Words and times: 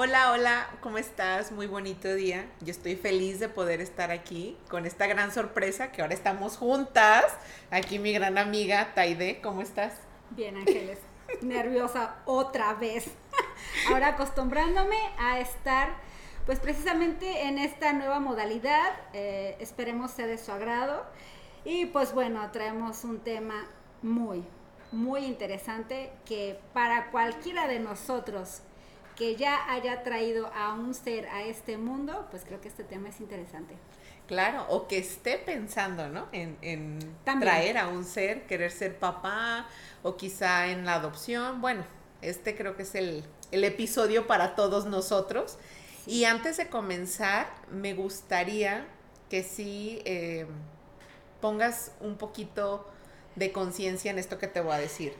Hola, 0.00 0.30
hola, 0.30 0.70
¿cómo 0.80 0.96
estás? 0.98 1.50
Muy 1.50 1.66
bonito 1.66 2.14
día. 2.14 2.48
Yo 2.60 2.70
estoy 2.70 2.94
feliz 2.94 3.40
de 3.40 3.48
poder 3.48 3.80
estar 3.80 4.12
aquí 4.12 4.56
con 4.68 4.86
esta 4.86 5.08
gran 5.08 5.32
sorpresa 5.32 5.90
que 5.90 6.02
ahora 6.02 6.14
estamos 6.14 6.56
juntas. 6.56 7.24
Aquí 7.72 7.98
mi 7.98 8.12
gran 8.12 8.38
amiga 8.38 8.94
Taide, 8.94 9.40
¿cómo 9.40 9.60
estás? 9.60 9.94
Bien, 10.30 10.56
Ángeles. 10.56 11.00
Nerviosa 11.42 12.14
otra 12.26 12.74
vez. 12.74 13.06
Ahora 13.90 14.10
acostumbrándome 14.10 15.00
a 15.18 15.40
estar, 15.40 15.96
pues 16.46 16.60
precisamente 16.60 17.48
en 17.48 17.58
esta 17.58 17.92
nueva 17.92 18.20
modalidad. 18.20 18.92
Eh, 19.14 19.56
esperemos 19.58 20.12
sea 20.12 20.28
de 20.28 20.38
su 20.38 20.52
agrado. 20.52 21.06
Y 21.64 21.86
pues 21.86 22.14
bueno, 22.14 22.48
traemos 22.52 23.02
un 23.02 23.18
tema 23.18 23.66
muy, 24.02 24.44
muy 24.92 25.24
interesante 25.24 26.12
que 26.24 26.60
para 26.72 27.10
cualquiera 27.10 27.66
de 27.66 27.80
nosotros 27.80 28.62
que 29.18 29.34
ya 29.34 29.70
haya 29.72 30.04
traído 30.04 30.46
a 30.54 30.72
un 30.74 30.94
ser 30.94 31.26
a 31.26 31.42
este 31.42 31.76
mundo, 31.76 32.28
pues 32.30 32.44
creo 32.44 32.60
que 32.60 32.68
este 32.68 32.84
tema 32.84 33.08
es 33.08 33.18
interesante. 33.18 33.74
Claro, 34.28 34.64
o 34.68 34.86
que 34.86 34.98
esté 34.98 35.38
pensando, 35.38 36.08
¿no? 36.08 36.28
En, 36.30 36.98
traer 37.24 37.78
a 37.78 37.88
un 37.88 38.04
ser, 38.04 38.46
querer 38.46 38.70
ser 38.70 38.96
papá, 38.96 39.66
o 40.04 40.16
quizá 40.16 40.68
en 40.68 40.84
la 40.86 40.94
adopción. 40.94 41.60
Bueno, 41.60 41.84
este 42.22 42.56
creo 42.56 42.76
que 42.76 42.84
es 42.84 42.94
el, 42.94 43.24
episodio 43.50 44.28
para 44.28 44.54
todos 44.54 44.86
nosotros. 44.86 45.58
Y 46.06 46.24
antes 46.24 46.56
de 46.56 46.68
comenzar, 46.68 47.50
me 47.72 47.94
gustaría 47.94 48.86
que 49.28 49.42
sí 49.42 50.00
eh, 50.04 50.46
pongas 51.40 51.90
un 52.00 52.16
poquito 52.18 52.86
de 53.34 53.50
conciencia 53.50 54.12
en 54.12 54.18
esto 54.18 54.38
que 54.38 54.46
te 54.46 54.60
voy 54.60 54.74
a 54.74 54.78
decir 54.78 55.12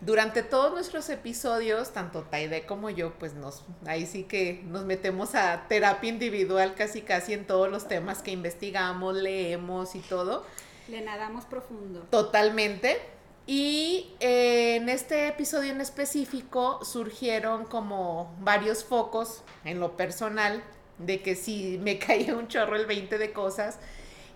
durante 0.00 0.42
todos 0.42 0.72
nuestros 0.72 1.08
episodios, 1.08 1.92
tanto 1.92 2.22
Taide 2.22 2.66
como 2.66 2.90
yo, 2.90 3.14
pues 3.14 3.34
nos, 3.34 3.64
ahí 3.86 4.06
sí 4.06 4.24
que 4.24 4.62
nos 4.64 4.84
metemos 4.84 5.34
a 5.34 5.66
terapia 5.68 6.08
individual 6.08 6.74
casi 6.76 7.02
casi 7.02 7.32
en 7.32 7.46
todos 7.46 7.70
los 7.70 7.88
temas 7.88 8.22
que 8.22 8.30
investigamos, 8.30 9.16
leemos 9.16 9.94
y 9.94 10.00
todo. 10.00 10.44
Le 10.88 11.00
nadamos 11.00 11.44
profundo. 11.44 12.06
Totalmente. 12.10 12.98
Y 13.46 14.14
eh, 14.20 14.76
en 14.76 14.88
este 14.88 15.26
episodio 15.26 15.72
en 15.72 15.80
específico 15.80 16.84
surgieron 16.84 17.64
como 17.64 18.36
varios 18.40 18.84
focos 18.84 19.42
en 19.64 19.80
lo 19.80 19.96
personal 19.96 20.62
de 20.98 21.22
que 21.22 21.34
sí 21.34 21.78
me 21.82 21.98
caía 21.98 22.36
un 22.36 22.48
chorro 22.48 22.76
el 22.76 22.86
20 22.86 23.18
de 23.18 23.32
cosas 23.32 23.78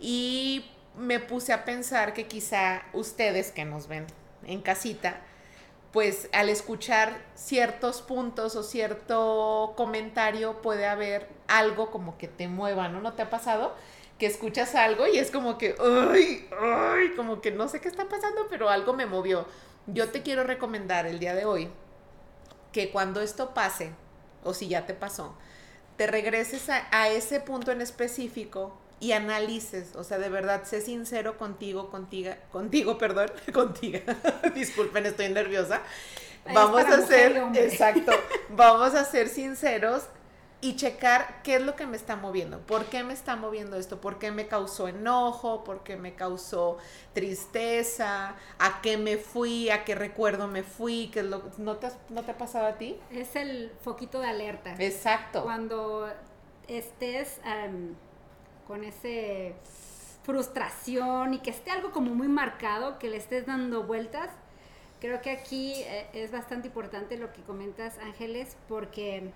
y 0.00 0.64
me 0.96 1.20
puse 1.20 1.52
a 1.52 1.64
pensar 1.64 2.14
que 2.14 2.26
quizá 2.26 2.82
ustedes 2.92 3.52
que 3.52 3.64
nos 3.64 3.86
ven 3.86 4.06
en 4.44 4.60
casita, 4.60 5.20
pues 5.92 6.28
al 6.32 6.48
escuchar 6.48 7.20
ciertos 7.34 8.00
puntos 8.00 8.56
o 8.56 8.62
cierto 8.62 9.74
comentario 9.76 10.62
puede 10.62 10.86
haber 10.86 11.28
algo 11.48 11.90
como 11.90 12.16
que 12.16 12.28
te 12.28 12.48
mueva, 12.48 12.88
¿no? 12.88 13.00
¿No 13.00 13.12
te 13.12 13.22
ha 13.22 13.30
pasado? 13.30 13.74
Que 14.18 14.26
escuchas 14.26 14.74
algo 14.74 15.06
y 15.06 15.18
es 15.18 15.30
como 15.30 15.58
que, 15.58 15.74
ay, 15.78 16.48
ay, 16.58 17.10
como 17.14 17.42
que 17.42 17.50
no 17.50 17.68
sé 17.68 17.80
qué 17.80 17.88
está 17.88 18.08
pasando, 18.08 18.46
pero 18.48 18.70
algo 18.70 18.94
me 18.94 19.04
movió. 19.04 19.46
Yo 19.86 20.08
te 20.08 20.22
quiero 20.22 20.44
recomendar 20.44 21.06
el 21.06 21.18
día 21.18 21.34
de 21.34 21.44
hoy 21.44 21.68
que 22.72 22.90
cuando 22.90 23.20
esto 23.20 23.52
pase, 23.52 23.92
o 24.44 24.54
si 24.54 24.68
ya 24.68 24.86
te 24.86 24.94
pasó, 24.94 25.36
te 25.98 26.06
regreses 26.06 26.70
a, 26.70 26.86
a 26.90 27.08
ese 27.08 27.40
punto 27.40 27.70
en 27.70 27.82
específico 27.82 28.78
y 29.02 29.10
analices, 29.10 29.96
o 29.96 30.04
sea, 30.04 30.18
de 30.18 30.28
verdad, 30.28 30.62
sé 30.62 30.80
sincero 30.80 31.36
contigo, 31.36 31.90
contigo, 31.90 32.30
contigo, 32.52 32.98
perdón, 32.98 33.32
contigo. 33.52 33.98
Disculpen, 34.54 35.04
estoy 35.06 35.28
nerviosa. 35.28 35.82
Vamos 36.54 36.84
a 36.84 37.04
ser, 37.04 37.36
exacto, 37.54 38.12
vamos 38.50 38.94
a 38.94 39.04
ser 39.04 39.28
sinceros 39.28 40.04
y 40.60 40.76
checar 40.76 41.42
qué 41.42 41.56
es 41.56 41.62
lo 41.62 41.74
que 41.74 41.84
me 41.86 41.96
está 41.96 42.14
moviendo, 42.14 42.60
por 42.60 42.84
qué 42.84 43.02
me 43.02 43.12
está 43.12 43.34
moviendo 43.34 43.76
esto, 43.76 44.00
por 44.00 44.20
qué 44.20 44.30
me 44.30 44.46
causó 44.46 44.86
enojo, 44.86 45.64
por 45.64 45.82
qué 45.82 45.96
me 45.96 46.14
causó 46.14 46.78
tristeza, 47.12 48.36
a 48.60 48.80
qué 48.82 48.98
me 48.98 49.16
fui, 49.16 49.70
a 49.70 49.84
qué 49.84 49.96
recuerdo 49.96 50.46
me 50.46 50.62
fui, 50.62 51.10
qué 51.12 51.20
es 51.20 51.26
lo 51.26 51.42
¿no 51.58 51.76
te, 51.76 51.88
no 52.08 52.22
te 52.22 52.30
ha 52.30 52.38
pasado 52.38 52.66
a 52.66 52.74
ti? 52.74 53.00
Es 53.10 53.34
el 53.34 53.72
foquito 53.82 54.20
de 54.20 54.28
alerta. 54.28 54.76
Exacto. 54.78 55.42
Cuando 55.42 56.08
estés 56.68 57.40
con 58.66 58.84
ese 58.84 59.54
frustración 60.22 61.34
y 61.34 61.38
que 61.38 61.50
esté 61.50 61.70
algo 61.70 61.90
como 61.90 62.14
muy 62.14 62.28
marcado, 62.28 62.98
que 62.98 63.08
le 63.08 63.16
estés 63.16 63.46
dando 63.46 63.82
vueltas. 63.84 64.30
Creo 65.00 65.20
que 65.20 65.30
aquí 65.30 65.74
eh, 65.76 66.06
es 66.12 66.30
bastante 66.30 66.68
importante 66.68 67.16
lo 67.16 67.32
que 67.32 67.42
comentas, 67.42 67.98
Ángeles, 67.98 68.56
porque 68.68 69.32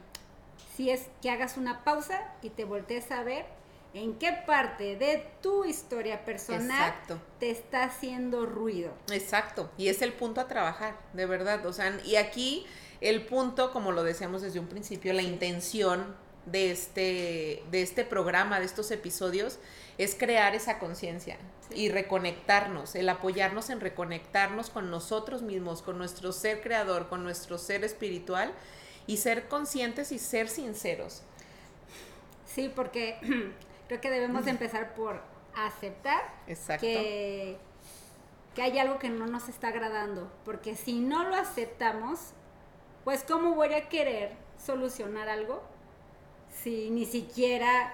si 0.76 0.90
es 0.90 1.08
que 1.20 1.30
hagas 1.30 1.56
una 1.56 1.82
pausa 1.82 2.22
y 2.42 2.50
te 2.50 2.64
voltees 2.64 3.10
a 3.10 3.24
ver 3.24 3.46
en 3.94 4.18
qué 4.18 4.32
parte 4.46 4.96
de 4.96 5.26
tu 5.42 5.64
historia 5.64 6.24
personal 6.24 6.94
te 7.40 7.50
está 7.50 7.84
haciendo 7.84 8.46
ruido. 8.46 8.92
Exacto, 9.10 9.70
y 9.78 9.88
es 9.88 10.02
el 10.02 10.12
punto 10.12 10.40
a 10.40 10.46
trabajar, 10.46 10.96
de 11.14 11.26
verdad. 11.26 11.64
O 11.66 11.72
sea, 11.72 11.98
y 12.04 12.16
aquí 12.16 12.66
el 13.00 13.24
punto, 13.24 13.72
como 13.72 13.92
lo 13.92 14.04
decíamos 14.04 14.42
desde 14.42 14.60
un 14.60 14.68
principio, 14.68 15.12
la 15.14 15.22
intención 15.22 16.14
de 16.46 16.70
este, 16.70 17.62
de 17.70 17.82
este 17.82 18.04
programa, 18.04 18.60
de 18.60 18.66
estos 18.66 18.90
episodios, 18.90 19.58
es 19.98 20.14
crear 20.14 20.54
esa 20.54 20.78
conciencia 20.78 21.36
y 21.70 21.88
reconectarnos, 21.88 22.94
el 22.94 23.08
apoyarnos 23.08 23.70
en 23.70 23.80
reconectarnos 23.80 24.70
con 24.70 24.90
nosotros 24.90 25.42
mismos, 25.42 25.82
con 25.82 25.98
nuestro 25.98 26.32
ser 26.32 26.62
creador, 26.62 27.08
con 27.08 27.24
nuestro 27.24 27.58
ser 27.58 27.84
espiritual 27.84 28.52
y 29.06 29.18
ser 29.18 29.48
conscientes 29.48 30.12
y 30.12 30.18
ser 30.18 30.48
sinceros. 30.48 31.22
Sí, 32.46 32.70
porque 32.74 33.18
creo 33.88 34.00
que 34.00 34.10
debemos 34.10 34.44
de 34.44 34.52
empezar 34.52 34.94
por 34.94 35.20
aceptar 35.54 36.22
que, 36.80 37.58
que 38.54 38.62
hay 38.62 38.78
algo 38.78 38.98
que 38.98 39.08
no 39.08 39.26
nos 39.26 39.48
está 39.48 39.68
agradando, 39.68 40.30
porque 40.44 40.76
si 40.76 41.00
no 41.00 41.28
lo 41.28 41.34
aceptamos, 41.34 42.20
pues 43.04 43.24
¿cómo 43.24 43.54
voy 43.54 43.74
a 43.74 43.88
querer 43.88 44.32
solucionar 44.64 45.28
algo 45.28 45.62
si 46.62 46.90
ni 46.90 47.04
siquiera 47.04 47.92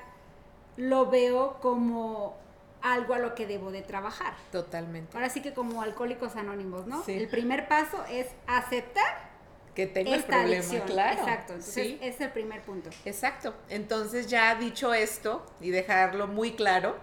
lo 0.77 1.11
veo 1.11 1.59
como 1.61 2.37
algo 2.83 3.15
a 3.15 3.19
lo 3.19 3.34
que 3.34 3.47
debo 3.47 3.71
de 3.71 3.83
trabajar. 3.83 4.34
Totalmente. 4.50 5.17
Ahora 5.17 5.31
sí 5.31 5.41
que 5.41 5.53
como 5.53 5.83
alcohólicos 5.83 6.37
anónimos, 6.37 6.87
¿no? 6.87 7.05
El 7.06 7.28
primer 7.28 7.69
paso 7.69 8.05
es 8.11 8.27
aceptar 8.47 9.31
que 9.75 9.87
tengo 9.87 10.12
el 10.12 10.23
problema, 10.25 10.84
claro. 10.84 11.21
Exacto, 11.21 11.55
entonces 11.55 11.97
es 12.03 12.21
el 12.21 12.31
primer 12.31 12.61
punto. 12.62 12.91
Exacto. 13.06 13.55
Entonces 13.71 14.27
ya 14.27 14.55
dicho 14.55 14.93
esto 14.93 15.47
y 15.61 15.71
dejarlo 15.71 16.27
muy 16.27 16.53
claro, 16.53 16.97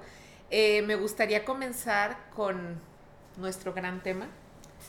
eh, 0.51 0.83
me 0.83 0.95
gustaría 0.95 1.45
comenzar 1.45 2.17
con 2.35 2.79
nuestro 3.37 3.73
gran 3.73 4.03
tema 4.03 4.27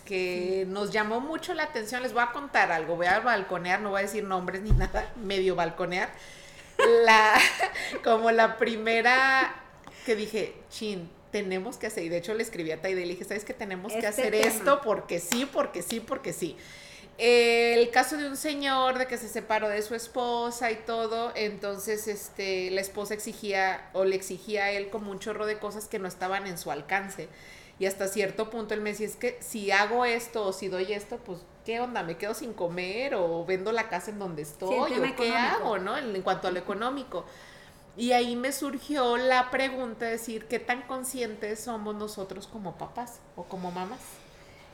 que 0.05 0.67
nos 0.69 0.91
llamó 0.91 1.21
mucho 1.21 1.55
la 1.55 1.65
atención. 1.65 2.03
Les 2.03 2.13
voy 2.13 2.23
a 2.23 2.33
contar 2.33 2.71
algo, 2.71 2.97
voy 2.97 3.07
a 3.07 3.21
balconear, 3.21 3.81
no 3.81 3.91
voy 3.91 4.01
a 4.01 4.03
decir 4.03 4.25
nombres 4.25 4.61
ni 4.61 4.71
nada, 4.77 5.13
medio 5.17 5.55
balconear 5.55 6.11
la, 7.05 7.39
como 8.05 8.31
la 8.31 8.59
primera 8.59 9.55
que 10.05 10.17
dije, 10.17 10.55
chin, 10.71 11.11
tenemos 11.31 11.77
que 11.77 11.87
hacer, 11.87 12.05
y 12.05 12.09
de 12.09 12.19
hecho 12.19 12.35
le 12.35 12.43
escribí 12.43 12.71
a 12.73 12.81
Taide 12.81 13.03
y 13.03 13.05
le 13.05 13.11
dije, 13.13 13.25
¿sabes 13.25 13.45
que 13.45 13.55
tenemos 13.55 13.93
que 13.93 13.99
este 13.99 14.09
hacer 14.09 14.35
esto? 14.35 14.81
Porque 14.83 15.21
sí, 15.21 15.49
porque 15.51 15.83
sí, 15.83 16.01
porque 16.01 16.33
sí. 16.33 16.57
El 17.19 17.91
caso 17.91 18.17
de 18.17 18.27
un 18.27 18.37
señor 18.37 18.97
de 18.97 19.07
que 19.07 19.19
se 19.19 19.29
separó 19.29 19.69
de 19.69 19.83
su 19.83 19.95
esposa 19.95 20.71
y 20.71 20.77
todo, 20.77 21.33
entonces 21.35 22.09
este, 22.09 22.71
la 22.71 22.81
esposa 22.81 23.13
exigía 23.13 23.91
o 23.93 24.07
le 24.07 24.17
exigía 24.17 24.65
a 24.65 24.71
él 24.71 24.89
como 24.89 25.11
un 25.11 25.19
chorro 25.19 25.45
de 25.45 25.59
cosas 25.59 25.87
que 25.87 25.99
no 25.99 26.09
estaban 26.09 26.47
en 26.47 26.57
su 26.57 26.71
alcance. 26.71 27.29
Y 27.79 27.87
hasta 27.87 28.09
cierto 28.09 28.49
punto 28.49 28.75
él 28.75 28.81
me 28.81 28.91
decía, 28.91 29.07
es 29.07 29.17
que 29.17 29.37
si 29.41 29.71
hago 29.71 30.05
esto 30.07 30.47
o 30.47 30.53
si 30.53 30.69
doy 30.69 30.93
esto, 30.93 31.19
pues, 31.19 31.41
¿qué 31.71 31.79
onda? 31.79 32.03
¿Me 32.03 32.17
quedo 32.17 32.35
sin 32.35 32.53
comer 32.53 33.15
o 33.15 33.45
vendo 33.45 33.71
la 33.71 33.89
casa 33.89 34.11
en 34.11 34.19
donde 34.19 34.43
estoy? 34.43 34.75
¿O 34.77 35.17
qué 35.17 35.33
hago, 35.37 35.79
no? 35.79 35.97
En, 35.97 36.21
cuanto 36.23 36.49
a 36.49 36.51
lo 36.51 36.59
económico. 36.59 37.25
Y 37.97 38.11
ahí 38.11 38.35
me 38.35 38.51
surgió 38.51 39.17
la 39.17 39.53
pregunta 39.53 40.07
de 40.07 40.13
decir, 40.13 40.47
¿qué 40.47 40.59
tan 40.59 40.83
conscientes 40.83 41.61
somos 41.61 41.95
nosotros 41.95 42.49
como 42.49 42.77
papás 42.77 43.21
o 43.37 43.45
como 43.45 43.71
mamás? 43.71 44.01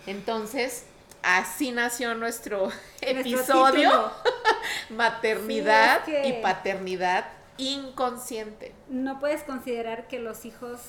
Entonces, 0.06 0.86
así 1.22 1.70
nació 1.70 2.14
nuestro, 2.14 2.70
episodio, 3.02 4.10
maternidad 4.88 6.00
y 6.08 6.40
paternidad 6.40 7.26
inconsciente. 7.58 8.72
No 8.88 9.18
puedes 9.18 9.42
considerar 9.42 10.08
que 10.08 10.18
los 10.18 10.46
hijos 10.46 10.80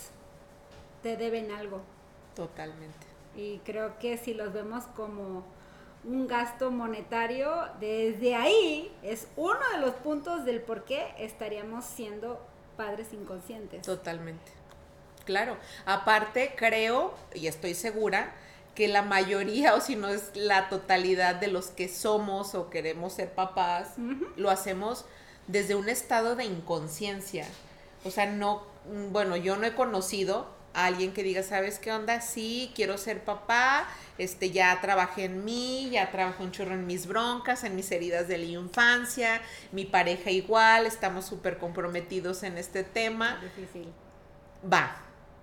te 1.03 1.17
deben 1.17 1.51
algo. 1.51 1.81
Totalmente. 2.33 3.07
Y 3.35 3.57
creo 3.65 3.99
que 3.99 4.17
si 4.17 4.33
los 4.33 4.53
vemos 4.53 4.85
como 4.95 5.56
un 6.07 6.25
gasto 6.25 6.71
monetario, 6.71 7.53
desde 7.79 8.33
ahí 8.33 8.91
es 9.03 9.27
uno 9.35 9.59
de 9.73 9.81
los 9.81 9.93
puntos 9.95 10.45
del 10.45 10.61
por 10.61 10.85
qué 10.85 11.13
estaríamos 11.19 11.83
siendo 11.83 12.39
padres 12.77 13.11
inconscientes. 13.11 13.81
Totalmente. 13.81 14.51
Claro. 15.25 15.57
Aparte, 15.85 16.53
creo 16.55 17.13
y 17.33 17.47
estoy 17.47 17.73
segura 17.73 18.33
que 18.73 18.87
la 18.87 19.01
mayoría, 19.01 19.75
o 19.75 19.81
si 19.81 19.95
no 19.95 20.07
es 20.07 20.31
la 20.35 20.69
totalidad 20.69 21.35
de 21.35 21.47
los 21.47 21.67
que 21.67 21.89
somos 21.89 22.55
o 22.55 22.69
queremos 22.69 23.13
ser 23.13 23.33
papás, 23.33 23.95
lo 24.37 24.49
hacemos 24.49 25.03
desde 25.47 25.75
un 25.75 25.89
estado 25.89 26.35
de 26.35 26.45
inconsciencia. 26.45 27.45
O 28.05 28.11
sea, 28.11 28.27
no, 28.27 28.63
bueno, 29.11 29.35
yo 29.35 29.57
no 29.57 29.65
he 29.65 29.75
conocido 29.75 30.47
a 30.77 30.85
alguien 30.85 31.11
que 31.11 31.23
diga, 31.23 31.41
¿sabes 31.41 31.79
qué 31.79 31.91
onda? 31.91 32.21
Sí, 32.21 32.71
quiero 32.75 32.99
ser 32.99 33.23
papá, 33.23 33.87
este, 34.19 34.51
ya 34.51 34.79
trabajé 34.79 35.23
en 35.23 35.43
mí, 35.43 35.89
ya 35.89 36.11
trabajo 36.11 36.43
un 36.43 36.51
chorro 36.51 36.75
en 36.75 36.85
mis 36.85 37.07
broncas, 37.07 37.63
en 37.63 37.75
mis 37.75 37.91
heridas 37.91 38.27
de 38.27 38.37
la 38.37 38.45
infancia, 38.45 39.41
mi 39.71 39.85
pareja 39.85 40.29
igual, 40.29 40.85
estamos 40.85 41.25
súper 41.25 41.57
comprometidos 41.57 42.43
en 42.43 42.59
este 42.59 42.83
tema. 42.83 43.41
Difícil. 43.41 43.91
Va, 44.71 45.01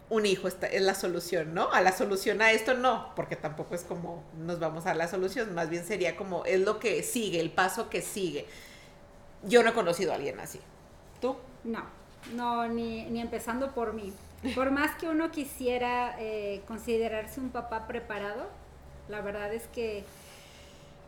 un 0.08 0.24
hijo 0.24 0.46
es 0.46 0.56
la 0.80 0.94
solución, 0.94 1.52
¿no? 1.52 1.68
A 1.72 1.80
la 1.80 1.90
solución 1.90 2.40
a 2.40 2.52
esto 2.52 2.74
no, 2.74 3.12
porque 3.16 3.34
tampoco 3.34 3.74
es 3.74 3.82
como 3.82 4.22
nos 4.38 4.60
vamos 4.60 4.86
a 4.86 4.94
la 4.94 5.08
solución, 5.08 5.52
más 5.52 5.68
bien 5.68 5.84
sería 5.84 6.14
como 6.14 6.44
es 6.44 6.60
lo 6.60 6.78
que 6.78 7.02
sigue, 7.02 7.40
el 7.40 7.50
paso 7.50 7.90
que 7.90 8.02
sigue. 8.02 8.46
Yo 9.42 9.64
no 9.64 9.70
he 9.70 9.72
conocido 9.72 10.12
a 10.12 10.14
alguien 10.14 10.38
así. 10.38 10.60
¿Tú? 11.20 11.36
No, 11.64 11.82
no, 12.34 12.68
ni, 12.68 13.06
ni 13.06 13.20
empezando 13.20 13.74
por 13.74 13.94
mí. 13.94 14.12
Por 14.54 14.70
más 14.70 14.96
que 14.96 15.08
uno 15.08 15.30
quisiera 15.30 16.16
eh, 16.18 16.62
considerarse 16.66 17.40
un 17.40 17.50
papá 17.50 17.86
preparado, 17.86 18.48
la 19.08 19.20
verdad 19.20 19.52
es 19.54 19.66
que 19.68 20.04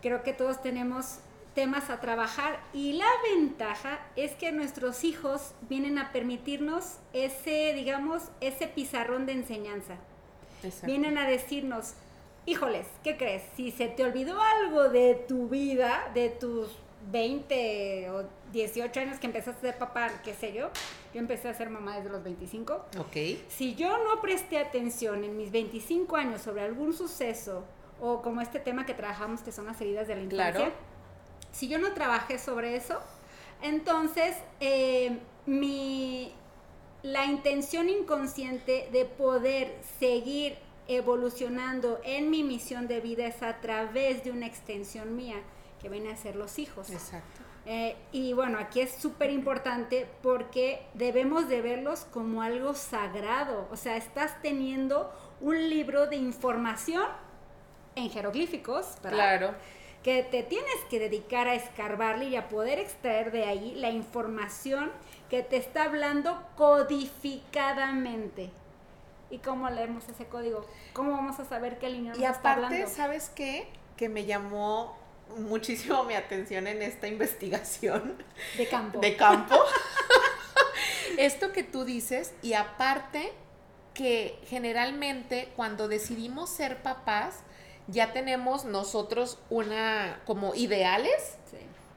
creo 0.02 0.22
que 0.22 0.32
todos 0.32 0.62
tenemos 0.62 1.18
temas 1.54 1.88
a 1.88 2.00
trabajar 2.00 2.60
y 2.72 2.92
la 2.92 3.08
ventaja 3.34 3.98
es 4.14 4.32
que 4.32 4.52
nuestros 4.52 5.04
hijos 5.04 5.54
vienen 5.62 5.98
a 5.98 6.12
permitirnos 6.12 6.98
ese, 7.14 7.72
digamos, 7.74 8.24
ese 8.40 8.68
pizarrón 8.68 9.26
de 9.26 9.32
enseñanza. 9.32 9.96
Vienen 10.84 11.16
a 11.16 11.26
decirnos, 11.26 11.94
híjoles, 12.44 12.86
¿qué 13.02 13.16
crees? 13.16 13.42
Si 13.56 13.70
se 13.70 13.88
te 13.88 14.04
olvidó 14.04 14.40
algo 14.40 14.90
de 14.90 15.14
tu 15.14 15.48
vida, 15.48 16.10
de 16.12 16.28
tus 16.28 16.76
20 17.10 18.10
o 18.10 18.24
18 18.52 19.00
años 19.00 19.18
que 19.18 19.26
empezaste 19.26 19.68
a 19.68 19.72
ser 19.72 19.78
papá, 19.78 20.10
qué 20.24 20.34
sé 20.34 20.52
yo, 20.52 20.70
yo 21.16 21.20
empecé 21.20 21.48
a 21.48 21.54
ser 21.54 21.68
mamá 21.68 21.96
desde 21.96 22.10
los 22.10 22.22
25. 22.22 22.86
Ok. 22.98 23.16
Si 23.48 23.74
yo 23.74 23.98
no 24.04 24.20
presté 24.20 24.58
atención 24.58 25.24
en 25.24 25.36
mis 25.36 25.50
25 25.50 26.16
años 26.16 26.42
sobre 26.42 26.62
algún 26.62 26.92
suceso 26.94 27.64
o 28.00 28.22
como 28.22 28.40
este 28.40 28.60
tema 28.60 28.86
que 28.86 28.94
trabajamos 28.94 29.40
que 29.40 29.50
son 29.50 29.66
las 29.66 29.80
heridas 29.80 30.06
de 30.06 30.14
la 30.16 30.22
infancia, 30.22 30.52
claro 30.52 30.96
si 31.56 31.68
yo 31.68 31.78
no 31.78 31.92
trabajé 31.92 32.38
sobre 32.38 32.76
eso, 32.76 33.00
entonces 33.62 34.36
eh, 34.60 35.18
mi, 35.46 36.32
la 37.02 37.24
intención 37.24 37.88
inconsciente 37.88 38.88
de 38.92 39.06
poder 39.06 39.74
seguir 39.98 40.58
evolucionando 40.86 41.98
en 42.04 42.28
mi 42.30 42.44
misión 42.44 42.86
de 42.88 43.00
vida 43.00 43.26
es 43.26 43.42
a 43.42 43.60
través 43.60 44.22
de 44.22 44.30
una 44.32 44.46
extensión 44.46 45.16
mía, 45.16 45.36
que 45.80 45.88
viene 45.88 46.12
a 46.12 46.16
ser 46.16 46.36
los 46.36 46.58
hijos. 46.58 46.90
Exacto. 46.90 47.40
Eh, 47.66 47.96
y 48.12 48.32
bueno, 48.32 48.58
aquí 48.58 48.80
es 48.80 48.94
súper 48.94 49.30
importante 49.30 50.08
porque 50.22 50.86
debemos 50.94 51.48
de 51.48 51.60
verlos 51.62 52.06
como 52.12 52.42
algo 52.42 52.74
sagrado. 52.74 53.68
O 53.72 53.76
sea, 53.76 53.96
estás 53.96 54.40
teniendo 54.40 55.12
un 55.40 55.68
libro 55.68 56.06
de 56.06 56.16
información 56.16 57.06
en 57.96 58.08
jeroglíficos. 58.10 58.96
Claro 59.02 59.54
que 60.06 60.22
te 60.22 60.42
tienes 60.44 60.76
que 60.88 61.00
dedicar 61.00 61.48
a 61.48 61.56
escarbarle 61.56 62.26
y 62.26 62.36
a 62.36 62.48
poder 62.48 62.78
extraer 62.78 63.32
de 63.32 63.42
ahí 63.42 63.74
la 63.74 63.90
información 63.90 64.92
que 65.28 65.42
te 65.42 65.56
está 65.56 65.82
hablando 65.82 66.46
codificadamente. 66.54 68.52
¿Y 69.30 69.38
cómo 69.38 69.68
leemos 69.68 70.08
ese 70.08 70.26
código? 70.26 70.64
¿Cómo 70.92 71.10
vamos 71.10 71.40
a 71.40 71.44
saber 71.44 71.80
qué 71.80 71.90
línea 71.90 72.12
nos 72.12 72.22
está 72.22 72.52
hablando? 72.52 72.76
Y 72.76 72.82
aparte, 72.82 72.94
¿sabes 72.94 73.30
qué? 73.30 73.66
Que 73.96 74.08
me 74.08 74.26
llamó 74.26 74.96
muchísimo 75.36 76.04
mi 76.04 76.14
atención 76.14 76.66
en 76.66 76.82
esta 76.82 77.08
investigación. 77.08 78.22
De 78.56 78.66
campo. 78.68 79.00
De 79.00 79.16
campo. 79.16 79.56
Esto 81.18 81.52
que 81.52 81.62
tú 81.62 81.84
dices, 81.84 82.34
y 82.42 82.52
aparte 82.52 83.32
que 83.94 84.38
generalmente 84.46 85.48
cuando 85.56 85.88
decidimos 85.88 86.50
ser 86.50 86.82
papás, 86.82 87.36
ya 87.86 88.12
tenemos 88.12 88.64
nosotros 88.64 89.38
una 89.48 90.20
como 90.26 90.54
ideales. 90.54 91.36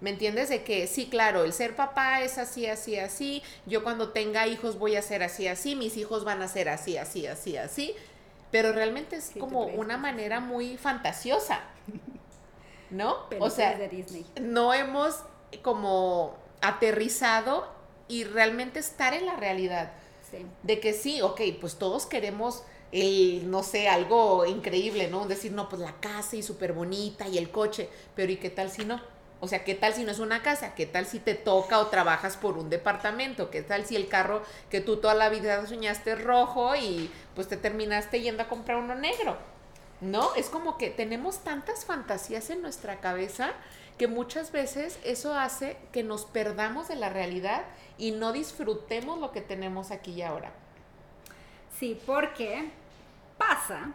¿Me 0.01 0.11
entiendes? 0.11 0.47
De 0.47 0.63
que 0.63 0.87
sí, 0.87 1.09
claro, 1.09 1.43
el 1.43 1.51
ser 1.51 1.75
papá 1.75 2.21
es 2.21 2.37
así, 2.37 2.65
así, 2.67 2.97
así. 2.97 3.43
Yo 3.65 3.83
cuando 3.83 4.11
tenga 4.11 4.47
hijos 4.47 4.79
voy 4.79 4.95
a 4.95 5.01
ser 5.01 5.23
así, 5.23 5.45
así. 5.49 5.75
Mis 5.75 5.97
hijos 5.97 6.23
van 6.23 6.41
a 6.41 6.47
ser 6.47 6.69
así, 6.69 6.97
así, 6.97 7.27
así, 7.27 7.57
así. 7.57 7.93
Pero 8.49 8.71
realmente 8.71 9.17
es 9.17 9.31
como 9.37 9.63
una 9.65 9.97
manera 9.97 10.39
muy 10.39 10.77
fantasiosa. 10.77 11.59
¿No? 12.89 13.17
o 13.39 13.49
sea, 13.49 13.77
de 13.77 13.87
Disney. 13.87 14.25
no 14.41 14.73
hemos 14.73 15.15
como 15.61 16.35
aterrizado 16.61 17.67
y 18.07 18.23
realmente 18.23 18.79
estar 18.79 19.13
en 19.13 19.25
la 19.25 19.35
realidad. 19.35 19.93
De 20.63 20.79
que 20.79 20.93
sí, 20.93 21.21
ok, 21.21 21.41
pues 21.59 21.75
todos 21.75 22.05
queremos 22.05 22.63
el, 22.91 23.49
no 23.49 23.63
sé, 23.63 23.87
algo 23.87 24.45
increíble, 24.45 25.09
¿no? 25.09 25.27
Decir, 25.27 25.51
no, 25.51 25.69
pues 25.69 25.81
la 25.81 25.99
casa 25.99 26.35
y 26.35 26.43
súper 26.43 26.73
bonita 26.73 27.27
y 27.27 27.37
el 27.37 27.49
coche, 27.49 27.89
pero 28.15 28.31
¿y 28.31 28.37
qué 28.37 28.49
tal 28.49 28.69
si 28.69 28.85
no? 28.85 29.01
O 29.41 29.47
sea, 29.47 29.63
¿qué 29.63 29.73
tal 29.73 29.93
si 29.93 30.03
no 30.03 30.11
es 30.11 30.19
una 30.19 30.43
casa? 30.43 30.75
¿Qué 30.75 30.85
tal 30.85 31.05
si 31.05 31.19
te 31.19 31.33
toca 31.33 31.79
o 31.79 31.87
trabajas 31.87 32.35
por 32.35 32.57
un 32.57 32.69
departamento? 32.69 33.49
¿Qué 33.49 33.61
tal 33.61 33.85
si 33.85 33.95
el 33.95 34.07
carro 34.07 34.43
que 34.69 34.81
tú 34.81 34.97
toda 34.97 35.13
la 35.13 35.29
vida 35.29 35.65
soñaste 35.65 36.11
es 36.11 36.23
rojo 36.23 36.75
y 36.75 37.09
pues 37.35 37.47
te 37.47 37.55
terminaste 37.55 38.21
yendo 38.21 38.43
a 38.43 38.49
comprar 38.49 38.77
uno 38.77 38.95
negro? 38.95 39.37
¿No? 40.01 40.33
Es 40.35 40.49
como 40.49 40.77
que 40.77 40.89
tenemos 40.89 41.39
tantas 41.39 41.85
fantasías 41.85 42.49
en 42.49 42.61
nuestra 42.61 42.99
cabeza 42.99 43.51
que 43.97 44.07
muchas 44.07 44.53
veces 44.53 44.97
eso 45.03 45.37
hace 45.37 45.77
que 45.91 46.03
nos 46.03 46.25
perdamos 46.25 46.87
de 46.87 46.95
la 46.95 47.09
realidad 47.09 47.65
y 47.97 48.11
no 48.11 48.31
disfrutemos 48.31 49.19
lo 49.19 49.31
que 49.31 49.41
tenemos 49.41 49.91
aquí 49.91 50.13
y 50.13 50.21
ahora. 50.21 50.53
Sí, 51.77 51.99
porque 52.05 52.71
pasa 53.37 53.91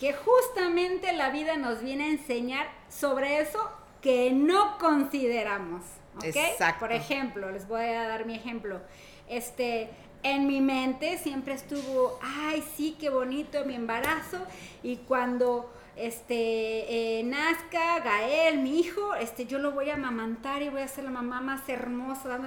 que 0.00 0.14
justamente 0.14 1.12
la 1.12 1.30
vida 1.30 1.56
nos 1.56 1.80
viene 1.82 2.04
a 2.04 2.08
enseñar 2.08 2.66
sobre 2.88 3.40
eso 3.40 3.70
que 4.00 4.32
no 4.32 4.78
consideramos. 4.78 5.82
¿ok? 6.16 6.78
Por 6.78 6.92
ejemplo, 6.92 7.50
les 7.50 7.68
voy 7.68 7.84
a 7.84 8.08
dar 8.08 8.26
mi 8.26 8.34
ejemplo. 8.34 8.80
Este, 9.28 9.90
en 10.22 10.46
mi 10.46 10.60
mente 10.60 11.18
siempre 11.18 11.54
estuvo, 11.54 12.18
ay, 12.22 12.62
sí, 12.76 12.96
qué 12.98 13.10
bonito 13.10 13.64
mi 13.64 13.74
embarazo. 13.74 14.38
Y 14.82 14.98
cuando 14.98 15.72
este, 15.96 17.18
eh, 17.18 17.22
nazca 17.24 18.00
Gael, 18.00 18.58
mi 18.58 18.80
hijo, 18.80 19.14
este, 19.14 19.46
yo 19.46 19.58
lo 19.58 19.72
voy 19.72 19.90
a 19.90 19.94
amamantar 19.94 20.62
y 20.62 20.68
voy 20.68 20.82
a 20.82 20.88
ser 20.88 21.04
la 21.04 21.10
mamá 21.10 21.40
más 21.40 21.68
hermosa. 21.68 22.38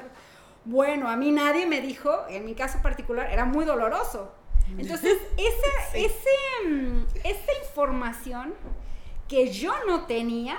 Bueno, 0.64 1.10
a 1.10 1.16
mí 1.16 1.32
nadie 1.32 1.66
me 1.66 1.82
dijo, 1.82 2.26
en 2.30 2.46
mi 2.46 2.56
caso 2.56 2.82
particular, 2.82 3.30
era 3.32 3.46
muy 3.46 3.66
doloroso. 3.66 4.34
Entonces, 4.78 5.18
esa, 5.38 5.98
mm, 6.68 7.06
esa 7.24 7.52
información 7.68 8.56
que 9.28 9.52
yo 9.52 9.74
no 9.86 10.06
tenía 10.06 10.58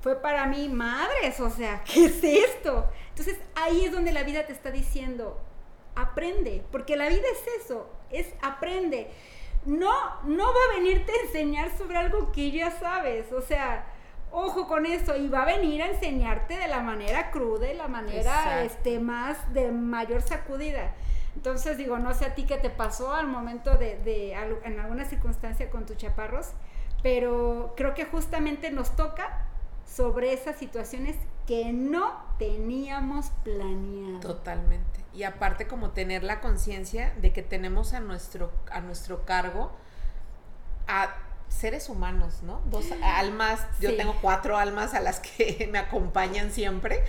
fue 0.00 0.20
para 0.20 0.46
mí, 0.46 0.68
madres, 0.68 1.40
o 1.40 1.50
sea, 1.50 1.82
¿qué 1.92 2.04
es 2.04 2.22
esto? 2.22 2.86
Entonces, 3.08 3.38
ahí 3.54 3.86
es 3.86 3.92
donde 3.92 4.12
la 4.12 4.22
vida 4.22 4.46
te 4.46 4.52
está 4.52 4.70
diciendo, 4.70 5.40
aprende, 5.96 6.64
porque 6.70 6.96
la 6.96 7.08
vida 7.08 7.24
es 7.32 7.64
eso, 7.64 7.88
es 8.10 8.28
aprende. 8.42 9.10
No, 9.66 9.92
no 10.24 10.44
va 10.44 10.60
a 10.70 10.76
venirte 10.76 11.12
a 11.12 11.26
enseñar 11.26 11.70
sobre 11.76 11.96
algo 11.96 12.32
que 12.32 12.50
ya 12.50 12.70
sabes, 12.70 13.32
o 13.32 13.40
sea, 13.40 13.86
ojo 14.30 14.66
con 14.66 14.84
eso, 14.84 15.16
y 15.16 15.28
va 15.28 15.42
a 15.42 15.46
venir 15.46 15.82
a 15.82 15.88
enseñarte 15.88 16.56
de 16.56 16.68
la 16.68 16.80
manera 16.80 17.30
cruda, 17.30 17.66
de 17.66 17.74
la 17.74 17.88
manera 17.88 18.62
este, 18.64 18.98
más 18.98 19.52
de 19.54 19.70
mayor 19.72 20.22
sacudida. 20.22 20.94
Entonces 21.36 21.78
digo, 21.78 21.98
no 21.98 22.14
sé 22.14 22.26
a 22.26 22.34
ti 22.34 22.44
qué 22.44 22.56
te 22.56 22.70
pasó 22.70 23.14
al 23.14 23.26
momento 23.26 23.76
de, 23.76 23.98
de, 24.00 24.32
en 24.32 24.80
alguna 24.80 25.04
circunstancia 25.04 25.70
con 25.70 25.86
tus 25.86 25.96
chaparros, 25.96 26.50
pero 27.02 27.74
creo 27.76 27.94
que 27.94 28.04
justamente 28.04 28.70
nos 28.70 28.96
toca 28.96 29.46
sobre 29.86 30.32
esas 30.32 30.56
situaciones 30.56 31.16
que 31.46 31.72
no 31.72 32.24
teníamos 32.38 33.30
planeado. 33.44 34.20
Totalmente. 34.20 35.03
Y 35.14 35.22
aparte 35.22 35.66
como 35.66 35.90
tener 35.90 36.24
la 36.24 36.40
conciencia 36.40 37.12
de 37.20 37.32
que 37.32 37.42
tenemos 37.42 37.94
a 37.94 38.00
nuestro, 38.00 38.52
a 38.70 38.80
nuestro 38.80 39.24
cargo 39.24 39.72
a 40.86 41.14
seres 41.48 41.88
humanos, 41.88 42.42
¿no? 42.42 42.60
Dos 42.66 42.86
almas, 43.02 43.60
yo 43.80 43.96
tengo 43.96 44.16
cuatro 44.20 44.58
almas 44.58 44.94
a 44.94 45.00
las 45.00 45.20
que 45.20 45.68
me 45.72 45.78
acompañan 45.78 46.50
siempre 46.50 47.02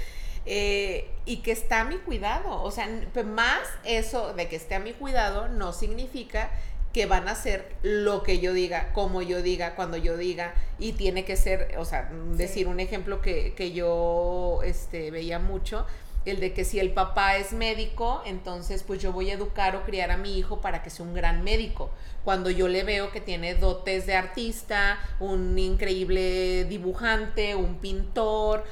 eh, 0.45 1.09
y 1.25 1.37
que 1.37 1.51
está 1.51 1.81
a 1.81 1.83
mi 1.85 1.97
cuidado. 1.97 2.61
O 2.61 2.71
sea, 2.71 2.87
más 3.25 3.61
eso 3.83 4.33
de 4.33 4.47
que 4.47 4.55
esté 4.55 4.75
a 4.75 4.79
mi 4.79 4.93
cuidado 4.93 5.49
no 5.49 5.73
significa 5.73 6.51
que 6.93 7.07
van 7.07 7.27
a 7.27 7.31
hacer 7.31 7.75
lo 7.81 8.23
que 8.23 8.39
yo 8.39 8.53
diga, 8.53 8.93
como 8.93 9.21
yo 9.21 9.41
diga, 9.41 9.75
cuando 9.75 9.97
yo 9.97 10.15
diga, 10.15 10.53
y 10.79 10.93
tiene 10.93 11.25
que 11.25 11.35
ser, 11.35 11.75
o 11.77 11.83
sea, 11.83 12.09
decir 12.37 12.69
un 12.69 12.79
ejemplo 12.79 13.21
que, 13.21 13.53
que 13.53 13.73
yo 13.73 14.61
este, 14.63 15.11
veía 15.11 15.37
mucho, 15.37 15.85
el 16.25 16.39
de 16.39 16.53
que 16.53 16.65
si 16.65 16.79
el 16.79 16.91
papá 16.91 17.37
es 17.37 17.53
médico, 17.53 18.21
entonces 18.25 18.83
pues 18.83 19.01
yo 19.01 19.11
voy 19.11 19.29
a 19.29 19.33
educar 19.35 19.75
o 19.75 19.83
criar 19.83 20.11
a 20.11 20.17
mi 20.17 20.37
hijo 20.37 20.59
para 20.59 20.81
que 20.81 20.89
sea 20.89 21.05
un 21.05 21.13
gran 21.13 21.43
médico. 21.43 21.91
Cuando 22.23 22.49
yo 22.49 22.67
le 22.67 22.83
veo 22.83 23.11
que 23.11 23.21
tiene 23.21 23.53
dotes 23.53 24.07
de 24.07 24.15
artista, 24.15 24.97
un 25.19 25.57
increíble 25.57 26.65
dibujante, 26.65 27.55
un 27.55 27.75
pintor, 27.75 28.63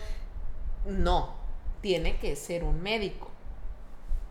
no, 0.85 1.35
tiene 1.81 2.17
que 2.17 2.35
ser 2.35 2.63
un 2.63 2.81
médico. 2.81 3.29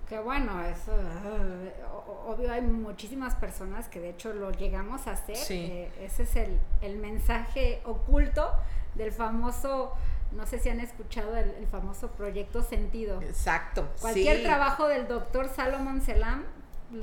Que 0.08 0.18
bueno, 0.18 0.60
eso, 0.64 0.92
uh, 0.92 2.30
obvio 2.30 2.52
hay 2.52 2.60
muchísimas 2.60 3.36
personas 3.36 3.88
que 3.88 4.00
de 4.00 4.10
hecho 4.10 4.32
lo 4.32 4.50
llegamos 4.50 5.06
a 5.06 5.12
hacer. 5.12 5.36
Sí. 5.36 5.68
Eh, 5.70 5.92
ese 6.00 6.24
es 6.24 6.36
el, 6.36 6.58
el 6.82 6.96
mensaje 6.96 7.80
oculto 7.84 8.52
del 8.94 9.12
famoso 9.12 9.94
no 10.32 10.46
sé 10.46 10.58
si 10.58 10.68
han 10.70 10.80
escuchado 10.80 11.36
el, 11.36 11.50
el 11.50 11.66
famoso 11.66 12.10
proyecto 12.12 12.62
Sentido. 12.62 13.20
Exacto. 13.22 13.88
Cualquier 14.00 14.38
sí. 14.38 14.42
trabajo 14.42 14.88
del 14.88 15.06
doctor 15.06 15.50
Salomon 15.54 16.00
Selam, 16.00 16.44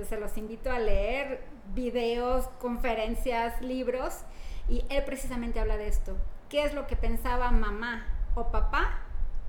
se 0.07 0.19
los 0.19 0.37
invito 0.37 0.71
a 0.71 0.79
leer, 0.79 1.43
videos, 1.73 2.47
conferencias, 2.59 3.61
libros, 3.61 4.19
y 4.67 4.83
él 4.89 5.03
precisamente 5.03 5.59
habla 5.59 5.77
de 5.77 5.87
esto. 5.87 6.15
¿Qué 6.47 6.63
es 6.63 6.73
lo 6.73 6.87
que 6.87 6.95
pensaba 6.95 7.51
mamá 7.51 8.05
o 8.35 8.51
papá 8.51 9.01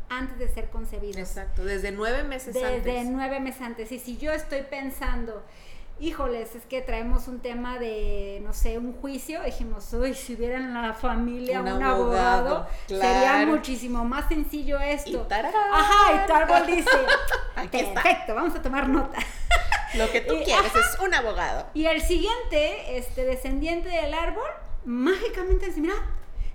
antes 0.08 0.38
de 0.38 0.48
ser 0.48 0.70
concebidos? 0.70 1.16
Exacto, 1.16 1.64
desde 1.64 1.92
nueve 1.92 2.24
meses 2.24 2.54
Desde 2.54 2.98
antes. 2.98 3.06
nueve 3.06 3.40
meses 3.40 3.62
antes. 3.62 3.92
Y 3.92 3.98
si 3.98 4.16
yo 4.16 4.32
estoy 4.32 4.62
pensando, 4.62 5.42
híjoles, 6.00 6.54
es 6.54 6.64
que 6.66 6.80
traemos 6.82 7.28
un 7.28 7.40
tema 7.40 7.78
de, 7.78 8.40
no 8.42 8.52
sé, 8.52 8.78
un 8.78 8.92
juicio, 8.94 9.42
dijimos, 9.42 9.92
uy, 9.92 10.14
si 10.14 10.34
hubiera 10.34 10.56
en 10.56 10.72
la 10.74 10.94
familia 10.94 11.60
Un 11.60 11.68
un, 11.72 11.82
abogado, 11.82 12.04
abogado, 12.56 12.68
claro. 12.86 13.02
sería 13.02 13.46
muchísimo 13.46 14.04
más 14.04 14.28
sencillo 14.28 14.80
esto. 14.80 15.10
Y. 15.10 15.16
Ajá, 15.72 16.24
y 16.24 16.26
Tarbol 16.26 16.66
dice, 16.66 16.90
perfecto, 17.70 18.34
vamos 18.34 18.54
a 18.56 18.62
tomar 18.62 18.88
nota. 18.88 19.18
Lo 19.94 20.10
que 20.10 20.20
tú 20.20 20.34
Y- 20.40 20.44
quieres 20.44 20.72
es 20.74 20.98
un 21.00 21.12
abogado. 21.14 21.66
Y 21.74 21.86
el 21.86 22.00
siguiente, 22.00 22.96
este 22.96 23.24
descendiente 23.24 23.88
del 23.88 24.14
árbol, 24.14 24.48
mágicamente 24.84 25.66
dice, 25.66 25.80
mira, 25.80 25.94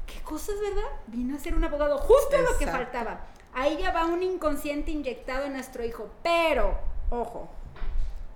qué 0.07 0.19
cosas, 0.21 0.55
¿verdad? 0.59 0.89
Vino 1.07 1.35
a 1.35 1.39
ser 1.39 1.53
un 1.55 1.63
abogado, 1.63 1.97
justo 1.97 2.37
lo 2.37 2.57
que 2.57 2.65
faltaba. 2.67 3.25
Ahí 3.53 3.77
ya 3.79 3.91
va 3.91 4.05
un 4.05 4.21
inconsciente 4.23 4.91
inyectado 4.91 5.45
en 5.45 5.53
nuestro 5.53 5.83
hijo. 5.85 6.09
Pero, 6.23 6.77
ojo, 7.09 7.49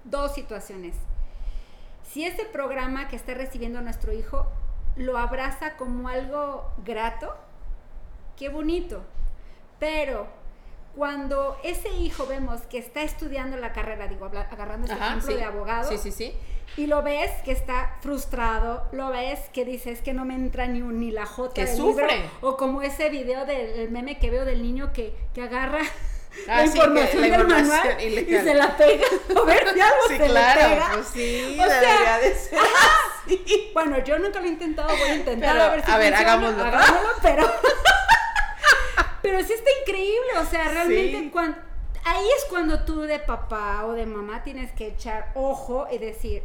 dos 0.10 0.34
situaciones. 0.34 0.96
Si 2.12 2.26
ese 2.26 2.46
programa 2.46 3.08
que 3.08 3.16
está 3.16 3.34
recibiendo 3.34 3.82
nuestro 3.82 4.12
hijo 4.14 4.48
lo 4.96 5.18
abraza 5.18 5.78
como 5.78 6.08
algo 6.10 6.70
grato, 6.86 7.36
qué 8.38 8.50
bonito. 8.50 9.04
Pero 9.80 10.28
cuando 10.96 11.56
ese 11.64 11.90
hijo 11.90 12.26
vemos 12.26 12.62
que 12.64 12.80
está 12.80 13.04
estudiando 13.04 13.58
la 13.58 13.72
carrera, 13.72 14.08
digo, 14.08 14.26
agarrando 14.26 14.88
este 14.88 14.96
Ajá, 15.00 15.08
ejemplo 15.10 15.32
sí. 15.32 15.38
de 15.38 15.44
abogado, 15.44 15.90
Sí, 15.90 15.98
sí, 16.00 16.12
sí. 16.12 16.34
y 16.76 16.88
lo 16.88 17.04
ves 17.04 17.32
que 17.46 17.52
está 17.52 17.98
frustrado, 18.02 18.84
lo 18.92 19.10
ves 19.10 19.40
que 19.54 19.64
dice 19.66 19.92
es 19.92 20.02
que 20.02 20.14
no 20.14 20.26
me 20.26 20.34
entra 20.34 20.66
ni, 20.68 20.82
un- 20.82 21.00
ni 21.00 21.12
la 21.12 21.26
jota 21.28 21.54
Que 21.54 21.66
del 21.66 21.78
sufre. 21.78 22.08
libro, 22.08 22.30
o 22.42 22.58
como 22.58 22.82
ese 22.82 23.10
video 23.10 23.46
del 23.46 23.68
el 23.80 23.92
meme 23.92 24.18
que 24.18 24.32
veo 24.32 24.44
del 24.46 24.64
niño 24.64 24.92
que, 24.92 25.16
que 25.34 25.44
agarra 25.44 25.82
Ah, 26.48 26.58
la 26.58 26.68
sí, 26.68 26.78
información 26.78 27.22
la 27.22 27.28
del 27.28 27.40
información 27.42 27.68
manual 27.68 28.02
y 28.02 28.26
se 28.26 28.54
la 28.54 28.78
pega, 28.78 29.06
a 29.42 29.46
ver 29.46 29.74
si 29.74 29.80
algo 29.82 29.98
Sí, 30.08 30.14
se 30.18 30.20
le 30.20 30.30
claro, 30.30 30.62
pega. 30.70 30.90
pues 30.94 31.08
sí, 31.08 31.58
O 31.60 31.66
sea, 31.66 31.80
debería 31.82 32.18
de 32.20 32.36
ser 32.40 32.60
así. 32.60 33.72
Bueno, 33.74 34.04
yo 34.04 34.20
nunca 34.20 34.40
lo 34.40 34.46
he 34.46 34.50
intentado, 34.50 34.90
voy 34.90 35.10
a 35.10 35.16
intentar 35.16 35.52
Pero, 35.54 35.64
a 35.64 35.70
ver 35.70 35.86
si 35.86 35.92
a 35.92 35.98
ver, 35.98 36.14
funciona, 36.14 36.34
hagámoslo. 36.34 36.64
hagámoslo, 36.66 37.10
pero 37.22 37.52
pero 39.22 39.44
sí 39.44 39.54
está 39.54 39.70
increíble, 39.82 40.38
o 40.40 40.46
sea, 40.46 40.70
realmente 40.70 41.20
Sí. 41.20 41.30
cuan- 41.30 41.58
ahí 42.06 42.26
es 42.38 42.46
cuando 42.46 42.84
tú 42.86 43.02
de 43.02 43.20
papá 43.20 43.86
o 43.86 43.94
de 43.94 44.06
mamá 44.06 44.44
tienes 44.44 44.72
que 44.72 44.88
echar 44.88 45.32
ojo 45.36 45.88
y 45.92 45.98
decir 45.98 46.44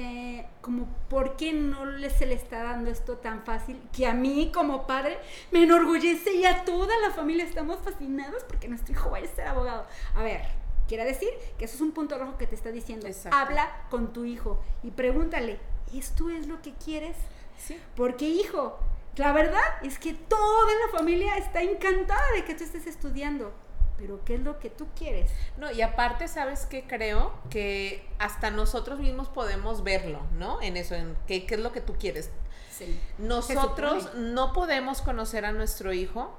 eh, 0.00 0.46
como 0.60 0.86
por 1.10 1.34
qué 1.34 1.52
no 1.52 1.84
le, 1.84 2.08
se 2.08 2.24
le 2.24 2.34
está 2.34 2.62
dando 2.62 2.88
esto 2.88 3.16
tan 3.16 3.42
fácil 3.44 3.82
que 3.92 4.06
a 4.06 4.14
mí 4.14 4.52
como 4.54 4.86
padre 4.86 5.18
me 5.50 5.64
enorgullece 5.64 6.34
y 6.34 6.44
a 6.44 6.64
toda 6.64 6.96
la 6.98 7.10
familia 7.10 7.44
estamos 7.44 7.80
fascinados 7.80 8.44
porque 8.44 8.68
nuestro 8.68 8.92
hijo 8.92 9.10
vaya 9.10 9.28
a 9.28 9.34
ser 9.34 9.48
abogado. 9.48 9.86
A 10.14 10.22
ver, 10.22 10.42
quiere 10.86 11.04
decir 11.04 11.30
que 11.58 11.64
eso 11.64 11.74
es 11.74 11.80
un 11.80 11.90
punto 11.90 12.16
rojo 12.16 12.38
que 12.38 12.46
te 12.46 12.54
está 12.54 12.70
diciendo. 12.70 13.08
Exacto. 13.08 13.36
Habla 13.36 13.86
con 13.90 14.12
tu 14.12 14.24
hijo 14.24 14.62
y 14.84 14.92
pregúntale, 14.92 15.58
¿esto 15.92 16.30
es 16.30 16.46
lo 16.46 16.62
que 16.62 16.74
quieres? 16.74 17.16
Sí. 17.58 17.76
Porque, 17.96 18.28
hijo, 18.28 18.78
la 19.16 19.32
verdad 19.32 19.64
es 19.82 19.98
que 19.98 20.14
toda 20.14 20.72
la 20.86 20.96
familia 20.96 21.36
está 21.38 21.60
encantada 21.60 22.22
de 22.36 22.44
que 22.44 22.54
tú 22.54 22.62
estés 22.62 22.86
estudiando. 22.86 23.52
Pero, 23.98 24.24
¿qué 24.24 24.36
es 24.36 24.40
lo 24.40 24.60
que 24.60 24.70
tú 24.70 24.86
quieres? 24.96 25.30
No, 25.56 25.70
y 25.72 25.82
aparte, 25.82 26.28
¿sabes 26.28 26.66
qué 26.66 26.86
creo? 26.86 27.32
Que 27.50 28.08
hasta 28.18 28.50
nosotros 28.50 29.00
mismos 29.00 29.28
podemos 29.28 29.82
verlo, 29.82 30.20
¿no? 30.38 30.62
En 30.62 30.76
eso, 30.76 30.94
en 30.94 31.16
qué, 31.26 31.46
qué 31.46 31.56
es 31.56 31.60
lo 31.60 31.72
que 31.72 31.80
tú 31.80 31.96
quieres. 31.98 32.30
Sí. 32.70 32.98
Nosotros 33.18 34.14
no 34.14 34.52
podemos 34.52 35.02
conocer 35.02 35.44
a 35.44 35.52
nuestro 35.52 35.92
hijo 35.92 36.32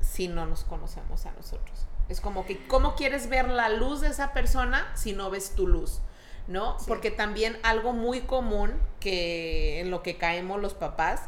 si 0.00 0.28
no 0.28 0.46
nos 0.46 0.62
conocemos 0.62 1.26
a 1.26 1.32
nosotros. 1.32 1.86
Es 2.08 2.20
como 2.20 2.46
que, 2.46 2.66
¿cómo 2.68 2.94
quieres 2.94 3.28
ver 3.28 3.48
la 3.48 3.68
luz 3.68 4.00
de 4.00 4.08
esa 4.08 4.32
persona 4.32 4.90
si 4.94 5.12
no 5.12 5.30
ves 5.30 5.54
tu 5.56 5.66
luz? 5.66 6.00
¿No? 6.46 6.78
Sí. 6.78 6.84
Porque 6.88 7.10
también 7.10 7.58
algo 7.62 7.92
muy 7.92 8.20
común 8.22 8.72
que 9.00 9.80
en 9.80 9.90
lo 9.90 10.02
que 10.02 10.18
caemos 10.18 10.60
los 10.60 10.74
papás 10.74 11.22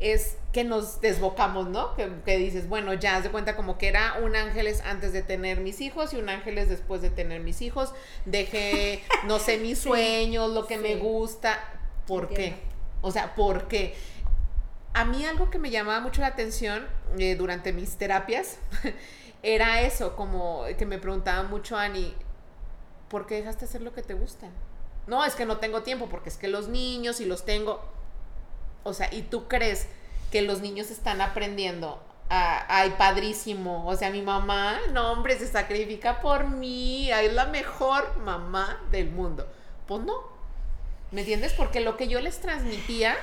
es 0.00 0.36
que 0.52 0.64
nos 0.64 1.00
desbocamos, 1.00 1.68
¿no? 1.68 1.94
Que, 1.94 2.10
que 2.24 2.36
dices, 2.36 2.68
bueno, 2.68 2.94
ya 2.94 3.16
haz 3.16 3.24
de 3.24 3.30
cuenta 3.30 3.56
como 3.56 3.78
que 3.78 3.88
era 3.88 4.14
un 4.22 4.36
ángeles 4.36 4.82
antes 4.84 5.12
de 5.12 5.22
tener 5.22 5.60
mis 5.60 5.80
hijos 5.80 6.12
y 6.12 6.16
un 6.16 6.28
ángeles 6.28 6.68
después 6.68 7.02
de 7.02 7.10
tener 7.10 7.40
mis 7.42 7.62
hijos. 7.62 7.94
Dejé, 8.24 9.02
no 9.24 9.38
sé, 9.38 9.58
mis 9.58 9.78
Sí, 9.78 9.80
sueños, 9.80 10.50
lo 10.52 10.66
que 10.66 10.78
me 10.78 10.96
gusta. 10.96 11.58
¿Por 12.06 12.30
Entiendo. 12.30 12.34
qué? 12.34 12.62
O 13.02 13.10
sea, 13.10 13.34
¿por 13.34 13.68
qué? 13.68 13.94
A 14.94 15.04
mí 15.04 15.24
algo 15.24 15.50
que 15.50 15.58
me 15.58 15.70
llamaba 15.70 16.00
mucho 16.00 16.20
la 16.20 16.28
atención 16.28 16.86
eh, 17.18 17.34
durante 17.36 17.72
mis 17.72 17.96
terapias 17.98 18.58
era 19.42 19.82
eso, 19.82 20.14
como 20.16 20.64
que 20.78 20.86
me 20.86 20.98
preguntaba 20.98 21.42
mucho 21.44 21.76
Ani, 21.76 22.14
¿por 23.08 23.26
qué 23.26 23.36
dejaste 23.36 23.64
hacer 23.66 23.82
lo 23.82 23.92
que 23.94 24.02
te 24.02 24.14
gusta? 24.14 24.50
No, 25.06 25.24
es 25.24 25.34
que 25.34 25.44
no 25.46 25.58
tengo 25.58 25.82
tiempo, 25.82 26.08
porque 26.08 26.28
es 26.30 26.36
que 26.38 26.48
los 26.48 26.68
niños 26.68 27.20
y 27.20 27.26
los 27.26 27.44
tengo. 27.44 27.82
O 28.84 28.94
sea, 28.94 29.12
¿y 29.12 29.22
tú 29.22 29.48
crees 29.48 29.88
que 30.30 30.42
los 30.42 30.60
niños 30.60 30.90
están 30.90 31.20
aprendiendo? 31.20 32.02
Ay, 32.28 32.94
padrísimo. 32.96 33.86
O 33.86 33.96
sea, 33.96 34.10
mi 34.10 34.22
mamá, 34.22 34.78
no, 34.92 35.12
hombre, 35.12 35.38
se 35.38 35.46
sacrifica 35.46 36.20
por 36.20 36.48
mí. 36.48 37.10
Es 37.10 37.32
la 37.32 37.46
mejor 37.46 38.18
mamá 38.18 38.80
del 38.90 39.10
mundo. 39.10 39.46
Pues 39.86 40.02
no. 40.02 40.14
¿Me 41.10 41.20
entiendes? 41.20 41.52
Porque 41.52 41.80
lo 41.80 41.96
que 41.96 42.08
yo 42.08 42.20
les 42.20 42.40
transmitía, 42.40 43.16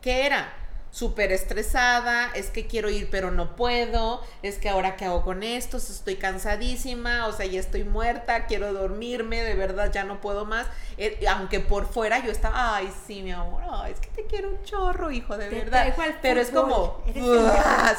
¿qué 0.00 0.26
era? 0.26 0.52
Súper 0.90 1.30
estresada, 1.30 2.32
es 2.34 2.50
que 2.50 2.66
quiero 2.66 2.90
ir 2.90 3.08
pero 3.10 3.30
no 3.30 3.54
puedo, 3.54 4.22
es 4.42 4.58
que 4.58 4.68
ahora 4.68 4.96
qué 4.96 5.04
hago 5.04 5.22
con 5.22 5.44
esto, 5.44 5.76
estoy 5.76 6.16
cansadísima, 6.16 7.28
o 7.28 7.32
sea, 7.32 7.46
ya 7.46 7.60
estoy 7.60 7.84
muerta, 7.84 8.46
quiero 8.46 8.72
dormirme, 8.72 9.42
de 9.42 9.54
verdad 9.54 9.92
ya 9.92 10.02
no 10.02 10.20
puedo 10.20 10.46
más. 10.46 10.66
Eh, 10.98 11.20
aunque 11.28 11.60
por 11.60 11.86
fuera 11.86 12.24
yo 12.24 12.32
estaba, 12.32 12.76
ay, 12.76 12.92
sí, 13.06 13.22
mi 13.22 13.30
amor, 13.30 13.62
es 13.88 14.00
que 14.00 14.08
te 14.08 14.26
quiero 14.26 14.50
un 14.50 14.62
chorro, 14.64 15.10
hijo, 15.10 15.36
de 15.36 15.48
Te 15.48 15.60
verdad. 15.60 15.94
Pero 16.20 16.40
es 16.40 16.50
como, 16.50 17.02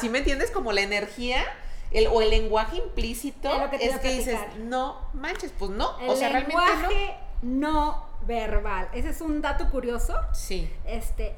¿sí 0.00 0.08
me 0.10 0.18
entiendes? 0.18 0.50
Como 0.50 0.72
la 0.72 0.82
energía 0.82 1.44
el, 1.92 2.06
o 2.08 2.22
el 2.22 2.30
lenguaje 2.30 2.76
implícito 2.76 3.50
Es 3.50 3.70
que 3.70 3.86
es 3.86 3.98
que 3.98 4.10
dices, 4.12 4.38
no 4.58 4.98
manches, 5.14 5.52
pues 5.58 5.70
no, 5.70 5.98
El 6.00 6.10
o 6.10 6.16
sea, 6.16 6.28
realmente 6.28 6.60
no. 6.60 6.70
lenguaje 6.70 7.16
no 7.42 8.06
verbal. 8.26 8.88
Ese 8.92 9.10
es 9.10 9.20
un 9.20 9.40
dato 9.40 9.70
curioso. 9.70 10.14
Sí, 10.32 10.70
Este 10.84 11.34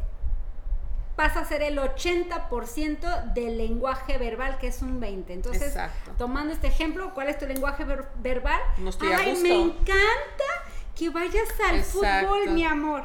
pasa 1.16 1.40
a 1.40 1.44
ser 1.44 1.62
el 1.62 1.78
80% 1.78 3.32
del 3.34 3.56
lenguaje 3.58 4.18
verbal, 4.18 4.58
que 4.58 4.68
es 4.68 4.82
un 4.82 5.00
20. 5.00 5.32
Entonces, 5.32 5.62
Exacto. 5.68 6.12
tomando 6.18 6.52
este 6.52 6.66
ejemplo, 6.66 7.12
¿cuál 7.14 7.28
es 7.28 7.38
tu 7.38 7.46
lenguaje 7.46 7.84
ver- 7.84 8.08
verbal? 8.18 8.60
No 8.78 8.90
estoy 8.90 9.12
a 9.12 9.18
Ay, 9.18 9.30
gusto. 9.30 9.42
me 9.48 9.54
encanta 9.62 10.44
que 10.96 11.10
vayas 11.10 11.48
al 11.68 11.76
Exacto. 11.76 12.28
fútbol, 12.28 12.50
mi 12.50 12.64
amor. 12.64 13.04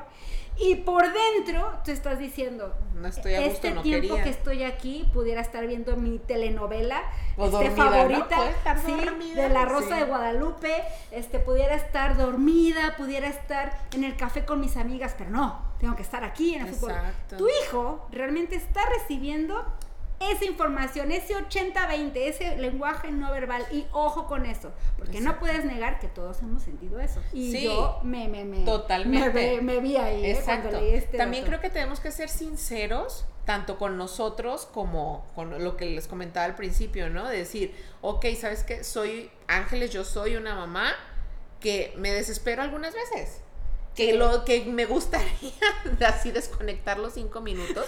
Y 0.62 0.76
por 0.76 1.04
dentro 1.14 1.72
tú 1.86 1.92
estás 1.92 2.20
diciendo, 2.20 2.76
No 2.96 3.08
estoy 3.08 3.34
a 3.36 3.40
gusto, 3.40 3.54
este 3.56 3.72
no 3.72 3.82
tiempo 3.82 4.08
quería. 4.10 4.24
que 4.26 4.30
estoy 4.30 4.64
aquí 4.64 5.10
pudiera 5.14 5.40
estar 5.40 5.66
viendo 5.66 5.96
mi 5.96 6.20
telenovela 6.20 7.02
O 7.38 7.46
este, 7.46 7.58
dormida, 7.70 7.86
¿no? 7.86 7.92
favorita, 7.92 8.50
estar 8.50 8.80
sí, 8.86 8.92
dormida, 8.92 9.44
de 9.44 9.50
la 9.50 9.64
Rosa 9.64 9.94
sí. 9.96 10.00
de 10.02 10.04
Guadalupe, 10.04 10.84
este 11.12 11.40
pudiera 11.40 11.76
estar 11.76 12.18
dormida, 12.18 12.96
pudiera 12.98 13.30
estar 13.30 13.72
en 13.94 14.04
el 14.04 14.18
café 14.18 14.44
con 14.44 14.60
mis 14.60 14.76
amigas, 14.76 15.16
pero 15.18 15.30
no, 15.30 15.62
tengo 15.80 15.96
que 15.96 16.02
estar 16.04 16.24
aquí 16.24 16.56
en 16.56 16.68
el 16.68 16.74
fútbol. 16.74 16.92
Exacto. 16.92 17.38
Tu 17.38 17.48
hijo 17.64 18.08
realmente 18.12 18.56
está 18.56 18.82
recibiendo 18.86 19.66
esa 20.20 20.44
información, 20.44 21.12
ese 21.14 21.34
80-20, 21.34 22.12
ese 22.16 22.58
lenguaje 22.58 23.10
no 23.10 23.32
verbal 23.32 23.66
y 23.72 23.86
ojo 23.94 24.28
con 24.28 24.46
eso, 24.46 24.72
porque 24.98 25.22
no 25.22 25.40
puedes 25.40 25.64
negar 25.64 26.00
que 26.00 26.08
todos 26.10 26.42
hemos 26.42 26.62
sentido 26.62 27.00
eso. 27.00 27.22
Y 27.32 27.54
Sí, 27.54 27.64
yo 27.64 28.02
me, 28.04 28.28
me, 28.28 28.44
me, 28.44 28.66
totalmente. 28.66 29.62
me, 29.62 29.80
vi 29.80 29.96
ahí 29.96 30.26
¿eh? 30.26 30.32
Exacto. 30.32 30.72
leí 30.82 30.94
este 30.96 31.18
También 31.18 31.44
dato. 31.46 31.52
creo 31.52 31.62
que 31.62 31.70
tenemos 31.70 32.02
que 32.02 32.12
ser 32.12 32.28
sinceros 32.28 33.26
tanto 33.46 33.78
con 33.78 33.98
nosotros 33.98 34.66
como 34.66 35.26
con 35.36 35.64
lo 35.64 35.78
que 35.78 35.86
les 35.86 36.08
comentaba 36.08 36.46
al 36.46 36.56
principio, 36.56 37.10
¿no? 37.10 37.26
De 37.28 37.38
decir, 37.38 37.74
ok, 38.02 38.26
¿sabes 38.38 38.64
qué? 38.64 38.84
Soy 38.84 39.32
Ángeles, 39.48 39.92
yo 39.92 40.04
soy 40.04 40.36
una 40.36 40.54
mamá 40.54 40.92
que 41.62 41.94
me 41.98 42.12
desespero 42.12 42.62
algunas 42.62 42.94
veces 42.94 43.42
que 44.00 44.14
lo 44.14 44.46
que 44.46 44.64
me 44.64 44.86
gustaría 44.86 45.52
así 46.08 46.32
desconectar 46.32 46.98
los 47.00 47.16
cinco 47.16 47.42
minutos 47.42 47.86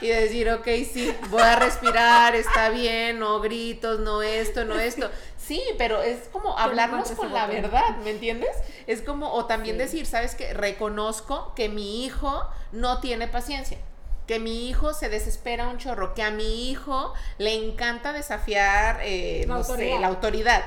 y 0.00 0.08
decir, 0.08 0.50
ok, 0.50 0.66
sí, 0.92 1.14
voy 1.30 1.40
a 1.40 1.54
respirar, 1.54 2.34
está 2.34 2.68
bien, 2.70 3.20
no 3.20 3.38
gritos, 3.38 4.00
no 4.00 4.22
esto, 4.22 4.64
no 4.64 4.74
esto. 4.74 5.08
Sí, 5.36 5.62
pero 5.78 6.02
es 6.02 6.28
como 6.32 6.58
hablarnos 6.58 7.12
con 7.12 7.32
la 7.32 7.46
verdad, 7.46 7.96
¿me 8.02 8.10
entiendes? 8.10 8.50
Es 8.88 9.02
como, 9.02 9.32
o 9.32 9.44
también 9.44 9.78
decir, 9.78 10.04
¿sabes 10.04 10.34
qué? 10.34 10.52
Reconozco 10.52 11.52
que 11.54 11.68
mi 11.68 12.04
hijo 12.04 12.44
no 12.72 12.98
tiene 13.00 13.28
paciencia 13.28 13.78
que 14.26 14.38
mi 14.38 14.68
hijo 14.68 14.94
se 14.94 15.08
desespera 15.08 15.66
un 15.66 15.78
chorro, 15.78 16.14
que 16.14 16.22
a 16.22 16.30
mi 16.30 16.70
hijo 16.70 17.12
le 17.38 17.54
encanta 17.54 18.12
desafiar, 18.12 19.00
eh, 19.02 19.44
no 19.48 19.64
sé, 19.64 19.98
la 19.98 20.06
autoridad 20.06 20.62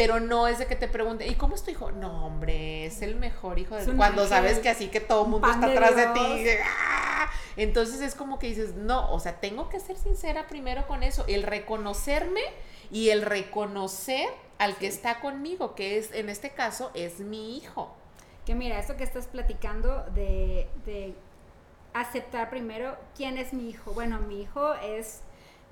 pero 0.00 0.18
no 0.18 0.48
es 0.48 0.58
de 0.58 0.66
que 0.66 0.76
te 0.76 0.88
pregunte, 0.88 1.26
¿y 1.26 1.34
cómo 1.34 1.54
es 1.54 1.62
tu 1.62 1.70
hijo? 1.70 1.92
No, 1.92 2.24
hombre, 2.24 2.86
es 2.86 3.02
el 3.02 3.16
mejor 3.16 3.58
hijo 3.58 3.76
de 3.76 3.84
Cuando 3.96 4.26
sabes 4.26 4.58
que 4.58 4.70
así 4.70 4.88
que 4.88 4.98
todo 4.98 5.24
el 5.24 5.30
mundo 5.30 5.50
está 5.50 5.66
atrás 5.66 5.94
de, 5.94 6.06
ti. 6.06 6.46
¡ah! 6.64 7.30
Entonces 7.58 8.00
es 8.00 8.14
como 8.14 8.38
que 8.38 8.46
dices, 8.46 8.76
no, 8.76 9.12
o 9.12 9.20
sea, 9.20 9.40
tengo 9.40 9.68
que 9.68 9.78
ser 9.78 9.98
sincera 9.98 10.46
primero 10.46 10.86
con 10.86 11.02
eso, 11.02 11.26
el 11.28 11.42
reconocerme 11.42 12.40
y 12.90 13.10
el 13.10 13.20
reconocer 13.20 14.26
al 14.56 14.76
que 14.76 14.86
está 14.86 15.20
conmigo, 15.20 15.74
que 15.74 15.98
es, 15.98 16.14
en 16.14 16.30
este 16.30 16.48
caso, 16.48 16.90
es 16.94 17.20
mi 17.20 17.58
hijo. 17.58 17.94
Que 18.46 18.54
mira, 18.54 18.78
esto 18.78 18.96
que 18.96 19.04
estás 19.04 19.26
platicando 19.26 20.06
de, 20.14 20.66
de 20.86 21.12
aceptar 21.92 22.48
primero 22.48 22.96
quién 23.14 23.36
es 23.36 23.52
mi 23.52 23.68
hijo. 23.68 23.92
Bueno, 23.92 24.18
mi 24.20 24.40
hijo 24.40 24.72
es, 24.76 25.20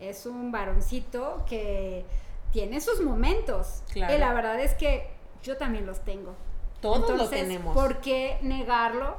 es 0.01 0.27
un 0.27 0.53
varoncito 0.53 1.47
que 1.49 2.05
tiene 2.52 2.81
sus 2.81 3.00
momentos. 3.00 3.83
Y 3.95 4.00
la 4.00 4.33
verdad 4.33 4.59
es 4.61 4.75
que 4.75 5.11
yo 5.43 5.57
también 5.57 5.87
los 5.87 6.00
tengo. 6.05 6.35
Todos 6.81 7.17
los 7.17 7.31
tenemos. 7.31 7.75
¿Por 7.75 8.00
qué 8.00 8.38
negarlo? 8.43 9.17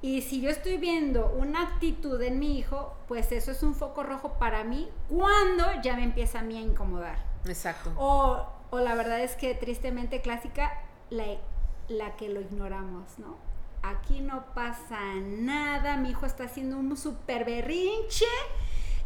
Y 0.00 0.22
si 0.22 0.40
yo 0.40 0.50
estoy 0.50 0.78
viendo 0.78 1.32
una 1.38 1.62
actitud 1.62 2.20
en 2.22 2.40
mi 2.40 2.58
hijo, 2.58 2.96
pues 3.06 3.30
eso 3.30 3.52
es 3.52 3.62
un 3.62 3.74
foco 3.74 4.02
rojo 4.02 4.32
para 4.32 4.64
mí 4.64 4.90
cuando 5.08 5.64
ya 5.82 5.94
me 5.94 6.02
empieza 6.02 6.40
a 6.40 6.42
mí 6.42 6.58
a 6.58 6.60
incomodar. 6.60 7.24
Exacto. 7.46 7.92
O, 7.96 8.46
o 8.70 8.80
la 8.80 8.96
verdad 8.96 9.20
es 9.20 9.36
que 9.36 9.54
tristemente 9.54 10.20
clásica, 10.20 10.72
la, 11.10 11.24
la 11.88 12.16
que 12.16 12.28
lo 12.28 12.40
ignoramos, 12.40 13.18
¿no? 13.18 13.36
Aquí 13.82 14.20
no 14.20 14.46
pasa 14.54 15.00
nada, 15.20 15.96
mi 15.96 16.10
hijo 16.10 16.26
está 16.26 16.44
haciendo 16.44 16.78
un 16.78 16.96
super 16.96 17.44
berrinche 17.44 18.26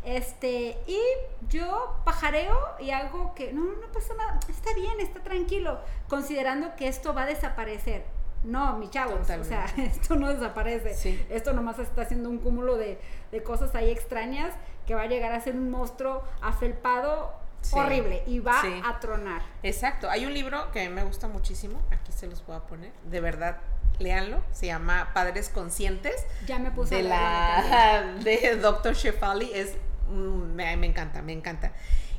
este, 0.07 0.79
y 0.87 1.01
yo 1.49 1.97
pajareo 2.05 2.57
y 2.79 2.93
hago 2.93 3.35
que 3.35 3.53
no, 3.53 3.65
no 3.65 3.93
pasa 3.93 4.15
nada, 4.15 4.39
está 4.49 4.73
bien, 4.75 5.01
está 5.01 5.21
tranquilo, 5.21 5.81
considerando 6.09 6.77
que 6.77 6.87
esto 6.87 7.13
va 7.13 7.23
a 7.23 7.27
desaparecer. 7.27 8.05
No, 8.45 8.79
mi 8.79 8.89
chavos, 8.89 9.29
o 9.29 9.45
sea, 9.45 9.65
esto 9.77 10.15
no 10.15 10.29
desaparece. 10.29 11.27
Esto 11.29 11.53
nomás 11.53 11.81
está 11.81 12.03
haciendo 12.03 12.31
un 12.31 12.39
cúmulo 12.39 12.77
de, 12.77 13.01
cosas 13.45 13.75
ahí 13.75 13.91
extrañas 13.91 14.55
que 14.87 14.95
va 14.95 15.03
a 15.03 15.07
llegar 15.07 15.33
a 15.33 15.41
ser 15.41 15.57
un 15.57 15.71
monstruo 15.71 16.23
afelpado 16.41 17.35
horrible 17.73 18.23
y 18.29 18.39
va 18.39 18.63
a 18.85 19.01
tronar. 19.01 19.43
Exacto. 19.65 20.09
Hay 20.09 20.25
un 20.25 20.33
libro 20.33 20.71
que 20.71 20.89
me 20.89 21.03
gusta 21.03 21.27
muchísimo, 21.27 21.83
aquí 21.91 22.13
se 22.13 22.29
los 22.29 22.47
voy 22.47 22.55
a 22.55 22.61
poner, 22.61 22.93
de 23.11 23.21
verdad, 23.21 23.59
léanlo, 23.99 24.41
se 24.53 24.67
llama 24.67 25.11
Padres 25.13 25.49
Conscientes. 25.49 26.25
Ya 26.47 26.61
me 26.61 26.71
puse 26.71 26.95
de 26.95 27.03
la 27.03 28.15
de 28.23 28.57
Dr. 28.57 28.95
Shefali, 28.95 29.53
es 29.53 29.75
Mm, 30.09 30.55
me, 30.55 30.87
encanta, 30.87 31.23
me 31.23 31.33
encanta. 31.33 31.73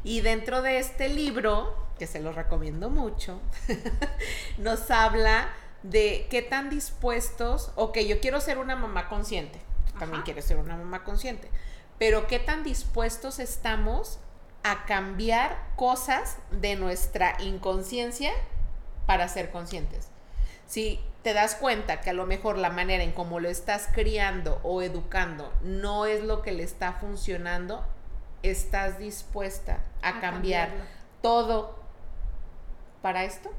Y 0.04 0.22
dentro 0.22 0.62
de 0.62 0.80
este 0.80 1.10
libro, 1.10 1.76
que 1.98 2.08
se 2.08 2.20
lo 2.20 2.32
recomiendo 2.32 2.90
mucho, 2.90 3.42
nos 4.58 4.90
habla 4.92 5.50
de 5.84 6.28
qué 6.30 6.42
tan 6.42 6.70
dispuestos, 6.70 7.72
ok, 7.76 8.00
yo 8.00 8.20
quiero 8.20 8.42
ser 8.42 8.58
una 8.58 8.76
mamá 8.76 9.10
consciente, 9.10 9.60
también 10.00 10.24
quiero 10.24 10.42
ser 10.42 10.58
una 10.58 10.76
mamá 10.76 11.04
consciente, 11.04 11.50
pero 11.98 12.28
qué 12.28 12.40
tan 12.40 12.64
dispuestos 12.64 13.40
estamos 13.40 14.20
a 14.64 14.86
cambiar 14.86 15.58
cosas 15.76 16.38
de 16.52 16.76
nuestra 16.76 17.38
inconsciencia 17.42 18.32
para 19.06 19.28
ser 19.28 19.50
conscientes. 19.50 20.10
Si 20.68 21.00
te 21.28 21.34
das 21.34 21.56
cuenta 21.56 22.00
que 22.00 22.12
a 22.12 22.14
lo 22.14 22.26
mejor 22.26 22.58
la 22.58 22.70
manera 22.70 23.04
en 23.04 23.12
cómo 23.12 23.42
lo 23.42 23.50
estás 23.50 23.90
criando 23.92 24.62
o 24.64 24.82
educando 24.82 25.52
no 25.62 26.06
es 26.06 26.24
lo 26.24 26.42
que 26.42 26.54
le 26.54 26.64
está 26.64 26.94
funcionando, 26.94 27.86
estás 28.44 28.98
dispuesta 28.98 29.80
a, 30.02 30.22
cambiar 30.22 30.70
todo 31.22 31.76
para 33.02 33.26
esto. 33.26 33.52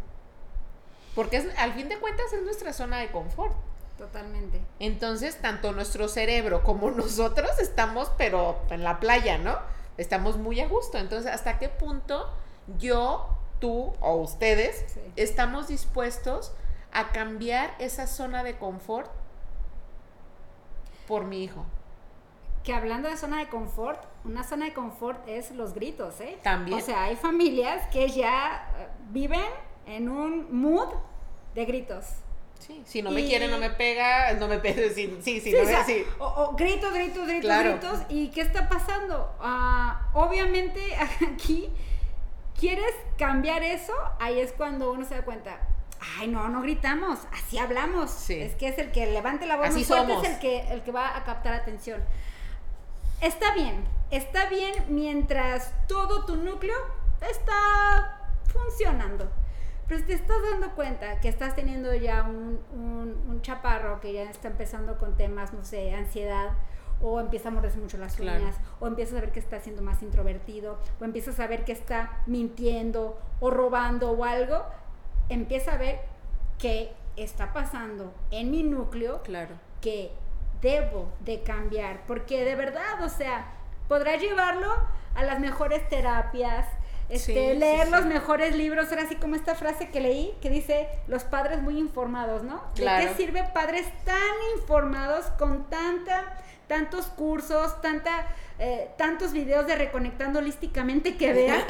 Porque 1.15 1.47
al 1.59 1.75
fin 1.75 1.91
de 1.91 1.99
cuentas 1.99 2.33
es 2.33 2.41
nuestra 2.43 2.73
zona 2.73 3.01
de 3.01 3.11
confort. 3.11 3.55
Totalmente. 3.99 4.63
Entonces, 4.79 5.37
tanto 5.37 5.73
nuestro 5.73 6.09
cerebro 6.09 6.63
como 6.63 6.91
nosotros 6.91 7.59
estamos, 7.59 8.11
pero 8.17 8.63
en 8.71 8.83
la 8.83 8.99
playa, 8.99 9.37
¿no? 9.37 9.59
Estamos 9.99 10.39
muy 10.39 10.59
a 10.63 10.69
gusto. 10.69 10.97
Entonces, 10.97 11.31
¿hasta 11.31 11.59
qué 11.59 11.69
punto 11.69 12.33
yo, 12.79 13.29
tú 13.61 13.93
o 14.01 14.15
ustedes 14.15 14.87
estamos 15.17 15.69
dispuestos 15.69 16.55
a 16.93 17.11
cambiar 17.13 17.75
esa 17.79 18.07
zona 18.07 18.43
de 18.43 18.57
confort 18.57 19.11
por 21.07 21.25
mi 21.25 21.43
hijo. 21.45 21.65
Que 22.63 22.75
hablando 22.75 23.09
de 23.09 23.17
zona 23.17 23.39
de 23.39 23.49
confort, 23.49 24.05
una 24.25 24.45
zona 24.45 24.67
de 24.67 24.75
confort 24.75 25.27
es 25.27 25.51
los 25.53 25.73
gritos, 25.73 26.21
¿eh? 26.21 26.39
También. 26.43 26.79
O 26.79 26.81
sea, 26.81 27.05
hay 27.05 27.17
familias 27.17 27.87
que 27.89 28.09
ya 28.09 28.69
eh, 28.79 28.89
viven 29.11 29.41
en 29.87 30.09
un 30.09 30.55
mood 30.55 30.89
de 31.55 31.65
gritos. 31.65 32.05
Sí, 32.59 32.83
si 32.85 33.03
no 33.03 33.11
me 33.11 33.25
quiere, 33.25 33.49
no 33.49 33.59
me 33.59 33.71
pega, 33.71 34.33
no 34.35 34.49
me 34.49 34.59
pega, 34.59 34.83
sí, 34.95 35.17
sí, 35.23 35.41
sí, 35.41 35.53
no 35.53 35.63
o, 35.63 35.85
sí. 35.85 36.05
o, 36.19 36.53
gritos, 36.57 36.93
gritos, 36.93 37.27
gritos, 37.27 37.59
gritos. 37.59 38.01
¿Y 38.09 38.29
qué 38.29 38.43
está 38.43 38.69
pasando? 38.69 39.35
Ah, 39.41 40.11
obviamente 40.13 40.81
aquí, 41.33 41.71
¿quieres 42.59 42.93
cambiar 43.17 43.63
eso? 43.63 43.95
Ahí 44.19 44.41
es 44.41 44.53
cuando 44.53 44.93
uno 44.93 45.07
se 45.07 45.15
da 45.15 45.25
cuenta, 45.25 45.61
ay, 46.19 46.29
no, 46.29 46.49
no 46.49 46.63
gritamos, 46.63 47.21
así 47.33 47.59
hablamos. 47.59 48.31
Es 48.31 48.55
que 48.55 48.69
es 48.69 48.79
el 48.79 48.93
que 48.93 49.07
levante 49.07 49.47
la 49.47 49.57
voz 49.57 49.69
así 49.69 49.85
fuerte, 49.85 50.15
es 50.15 50.29
el 50.29 50.39
que, 50.39 50.73
el 50.73 50.83
que 50.83 50.93
va 50.93 51.17
a 51.17 51.25
captar 51.25 51.55
atención. 51.55 52.03
Está 53.21 53.53
bien, 53.55 53.85
está 54.11 54.49
bien 54.49 54.75
mientras 54.89 55.73
todo 55.89 56.25
tu 56.25 56.37
núcleo 56.37 56.77
está 57.29 58.31
funcionando. 58.47 59.29
Pero 59.89 60.01
si 60.01 60.07
te 60.07 60.13
estás 60.13 60.37
dando 60.51 60.75
cuenta 60.75 61.19
que 61.21 61.29
estás 61.29 61.57
teniendo 61.57 61.95
ya 61.95 62.23
un, 62.23 62.61
un, 62.73 63.41
chaparro 63.41 64.01
que 64.01 64.13
ya 64.13 64.25
está 64.25 64.49
empezando 64.49 64.99
con 64.99 65.17
temas, 65.17 65.55
no 65.55 65.65
sé, 65.65 65.95
ansiedad, 65.95 66.51
o 67.01 67.21
empieza 67.21 67.49
a 67.49 67.53
morderse 67.53 67.79
mucho 67.79 67.97
las 67.97 68.19
uñas, 68.21 68.57
o 68.81 68.87
empiezas 68.87 69.17
a 69.17 69.21
ver 69.21 69.33
que 69.33 69.41
está 69.41 69.61
siendo 69.61 69.81
más 69.81 70.03
introvertido, 70.03 70.79
o 71.01 71.05
empiezas 71.05 71.41
a 71.41 71.47
ver 71.47 71.65
que 71.65 71.73
está 71.73 72.23
mintiendo 72.27 73.19
o 73.41 73.51
robando 73.51 74.11
o 74.11 74.25
algo, 74.25 74.65
empieza 75.29 75.73
a 75.75 75.77
ver 75.77 76.01
qué 76.59 76.93
está 77.17 77.53
pasando 77.53 78.15
en 78.31 78.51
mi 78.51 78.63
núcleo 78.63 79.23
claro. 79.23 79.55
que 79.81 80.13
debo 80.61 81.13
de 81.21 81.43
cambiar, 81.43 82.03
porque 82.07 82.45
de 82.45 82.55
verdad, 82.55 83.03
o 83.03 83.09
sea, 83.09 83.53
podrá 83.89 84.17
llevarlo 84.17 84.73
a 85.15 85.23
las 85.23 85.41
mejores 85.41 85.89
terapias, 85.89 86.67
este, 87.09 87.55
leer 87.55 87.89
los 87.89 88.05
mejores 88.05 88.55
libros, 88.55 88.93
era 88.93 89.03
así 89.03 89.17
como 89.17 89.35
esta 89.35 89.55
frase 89.55 89.89
que 89.89 90.01
leí 90.01 90.37
que 90.43 90.51
dice 90.51 90.89
los 91.07 91.25
padres 91.25 91.63
muy 91.63 91.79
informados, 91.79 92.43
¿no? 92.43 92.63
¿De 92.75 92.85
qué 92.85 93.15
sirve 93.17 93.45
padres 93.55 93.87
tan 94.05 94.19
informados 94.59 95.27
con 95.39 95.71
tanta, 95.71 96.37
tantos 96.69 97.07
cursos, 97.07 97.81
tanta 97.81 98.27
eh, 98.61 98.91
tantos 98.97 99.33
videos 99.33 99.69
de 99.69 99.77
reconectando 99.77 100.41
holísticamente 100.41 101.17
que 101.17 101.33
vean. 101.33 101.63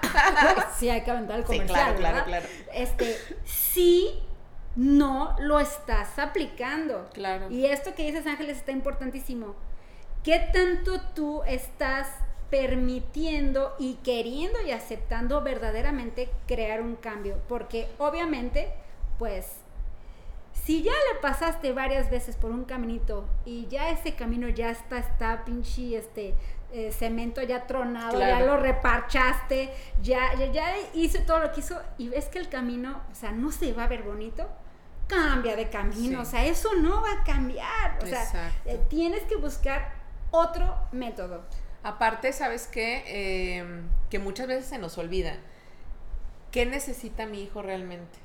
sí, 0.78 0.90
hay 0.90 1.02
que 1.02 1.10
aventar 1.10 1.38
el 1.38 1.44
comercial. 1.44 1.68
Sí, 1.68 1.74
claro, 1.74 1.96
claro, 1.96 2.24
claro. 2.24 2.46
Este, 2.74 3.16
sí, 3.44 4.20
no 4.76 5.34
lo 5.40 5.58
estás 5.58 6.18
aplicando. 6.18 7.08
Claro. 7.14 7.50
Y 7.50 7.64
esto 7.64 7.94
que 7.94 8.04
dices, 8.04 8.26
Ángeles, 8.26 8.58
está 8.58 8.72
importantísimo. 8.72 9.54
¿Qué 10.22 10.50
tanto 10.52 11.00
tú 11.14 11.42
estás 11.44 12.08
permitiendo 12.50 13.74
y 13.78 13.94
queriendo 14.04 14.60
y 14.60 14.72
aceptando 14.72 15.40
verdaderamente 15.40 16.28
crear 16.46 16.82
un 16.82 16.96
cambio? 16.96 17.38
Porque 17.48 17.88
obviamente, 17.96 18.70
pues 19.18 19.46
si 20.64 20.82
ya 20.82 20.92
le 20.92 21.20
pasaste 21.20 21.72
varias 21.72 22.10
veces 22.10 22.36
por 22.36 22.50
un 22.50 22.64
caminito 22.64 23.28
y 23.44 23.66
ya 23.68 23.90
ese 23.90 24.14
camino 24.14 24.48
ya 24.48 24.70
está, 24.70 24.98
está 24.98 25.44
pinche 25.44 25.96
este 25.96 26.34
eh, 26.70 26.92
cemento 26.92 27.42
ya 27.42 27.66
tronado, 27.66 28.18
ya 28.18 28.40
lo 28.40 28.58
reparchaste, 28.58 29.70
ya, 30.02 30.34
ya, 30.34 30.52
ya 30.52 30.74
hizo 30.92 31.20
todo 31.20 31.38
lo 31.40 31.52
que 31.52 31.60
hizo 31.60 31.80
y 31.96 32.10
ves 32.10 32.26
que 32.26 32.38
el 32.38 32.48
camino, 32.50 33.00
o 33.10 33.14
sea, 33.14 33.32
no 33.32 33.50
se 33.50 33.72
va 33.72 33.84
a 33.84 33.88
ver 33.88 34.02
bonito, 34.02 34.46
cambia 35.06 35.56
de 35.56 35.70
camino, 35.70 36.20
o 36.20 36.24
sea, 36.26 36.44
eso 36.44 36.74
no 36.74 37.00
va 37.00 37.12
a 37.20 37.24
cambiar, 37.24 37.98
o 38.02 38.06
sea, 38.06 38.52
eh, 38.66 38.78
tienes 38.90 39.22
que 39.22 39.36
buscar 39.36 39.94
otro 40.30 40.76
método. 40.92 41.42
Aparte, 41.82 42.32
¿sabes 42.34 42.66
qué? 42.66 43.04
Eh, 43.06 43.82
que 44.10 44.18
muchas 44.18 44.46
veces 44.46 44.66
se 44.66 44.78
nos 44.78 44.98
olvida. 44.98 45.38
¿Qué 46.50 46.66
necesita 46.66 47.24
mi 47.24 47.42
hijo 47.42 47.62
realmente? 47.62 48.18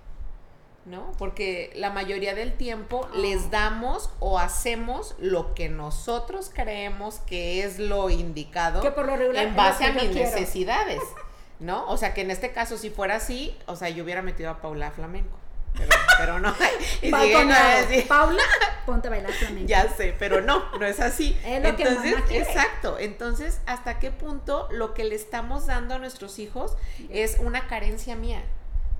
¿No? 0.85 1.13
Porque 1.17 1.71
la 1.75 1.91
mayoría 1.91 2.35
del 2.35 2.53
tiempo 2.57 3.07
les 3.15 3.49
damos 3.49 4.09
o 4.19 4.37
hacemos 4.37 5.15
lo 5.17 5.53
que 5.53 5.69
nosotros 5.69 6.51
creemos 6.53 7.19
que 7.19 7.63
es 7.63 7.79
lo 7.79 8.09
indicado 8.09 8.81
Que 8.81 8.91
por 8.91 9.05
lo 9.05 9.15
regular 9.15 9.45
en 9.45 9.55
base 9.55 9.85
a 9.85 9.93
mis 9.93 10.09
quiero. 10.09 10.29
necesidades. 10.29 11.01
¿No? 11.59 11.87
O 11.87 11.95
sea, 11.95 12.13
que 12.13 12.21
en 12.21 12.31
este 12.31 12.51
caso, 12.51 12.77
si 12.77 12.89
fuera 12.89 13.15
así, 13.15 13.57
o 13.67 13.77
sea, 13.77 13.87
yo 13.87 14.03
hubiera 14.03 14.21
metido 14.21 14.49
a 14.49 14.61
Paula 14.61 14.87
a 14.87 14.91
flamenco. 14.91 15.37
Pero, 15.73 15.89
pero 16.17 16.39
no. 16.39 16.53
Y 17.01 17.11
sigue 17.11 17.53
así. 17.53 18.01
Paula, 18.01 18.43
ponte 18.85 19.07
a 19.07 19.11
bailar 19.11 19.31
flamenco. 19.31 19.67
Ya 19.67 19.87
sé, 19.87 20.13
pero 20.19 20.41
no, 20.41 20.65
no 20.77 20.85
es 20.85 20.99
así. 20.99 21.37
Es 21.45 21.63
lo 21.63 21.75
que 21.77 21.83
Entonces, 21.83 22.15
exacto. 22.31 22.97
Entonces, 22.99 23.61
¿hasta 23.65 23.99
qué 23.99 24.11
punto 24.11 24.67
lo 24.71 24.93
que 24.93 25.05
le 25.05 25.15
estamos 25.15 25.65
dando 25.65 25.95
a 25.95 25.99
nuestros 25.99 26.39
hijos 26.39 26.75
es 27.09 27.37
una 27.39 27.67
carencia 27.67 28.17
mía? 28.17 28.43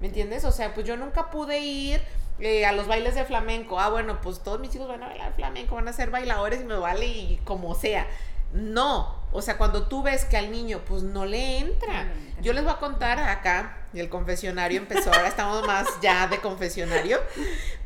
¿Me 0.04 0.10
entiendes? 0.10 0.44
O 0.44 0.52
sea, 0.52 0.74
pues 0.74 0.86
yo 0.86 0.98
nunca 0.98 1.32
pude 1.32 1.60
ir 1.60 2.02
eh, 2.40 2.66
a 2.66 2.74
los 2.74 2.88
bailes 2.88 3.16
de 3.16 3.24
flamenco. 3.24 3.80
Ah, 3.80 3.88
bueno, 3.88 4.20
pues 4.20 4.44
todos 4.44 4.60
mis 4.60 4.76
hijos 4.76 4.90
van 4.90 5.02
a 5.02 5.08
bailar 5.08 5.32
flamenco, 5.34 5.76
van 5.76 5.88
a 5.88 5.94
ser 5.94 6.10
bailadores 6.10 6.60
y 6.60 6.66
me 6.66 6.76
vale 6.76 7.06
y 7.08 7.40
como 7.46 7.74
sea. 7.74 8.06
No, 8.52 9.16
o 9.32 9.42
sea, 9.42 9.58
cuando 9.58 9.88
tú 9.88 10.04
ves 10.04 10.26
que 10.26 10.36
al 10.36 10.52
niño 10.52 10.82
pues 10.86 11.04
no 11.04 11.26
le 11.26 11.60
entra. 11.60 12.12
Yo 12.42 12.52
les 12.52 12.66
voy 12.66 12.74
a 12.74 12.80
contar 12.80 13.18
acá, 13.18 13.78
y 13.94 14.02
el 14.02 14.10
confesionario 14.10 14.78
empezó, 14.78 15.10
ahora 15.14 15.30
estamos 15.30 15.66
más 15.68 15.88
ya 16.02 16.28
de 16.28 16.42
confesionario. 16.42 17.22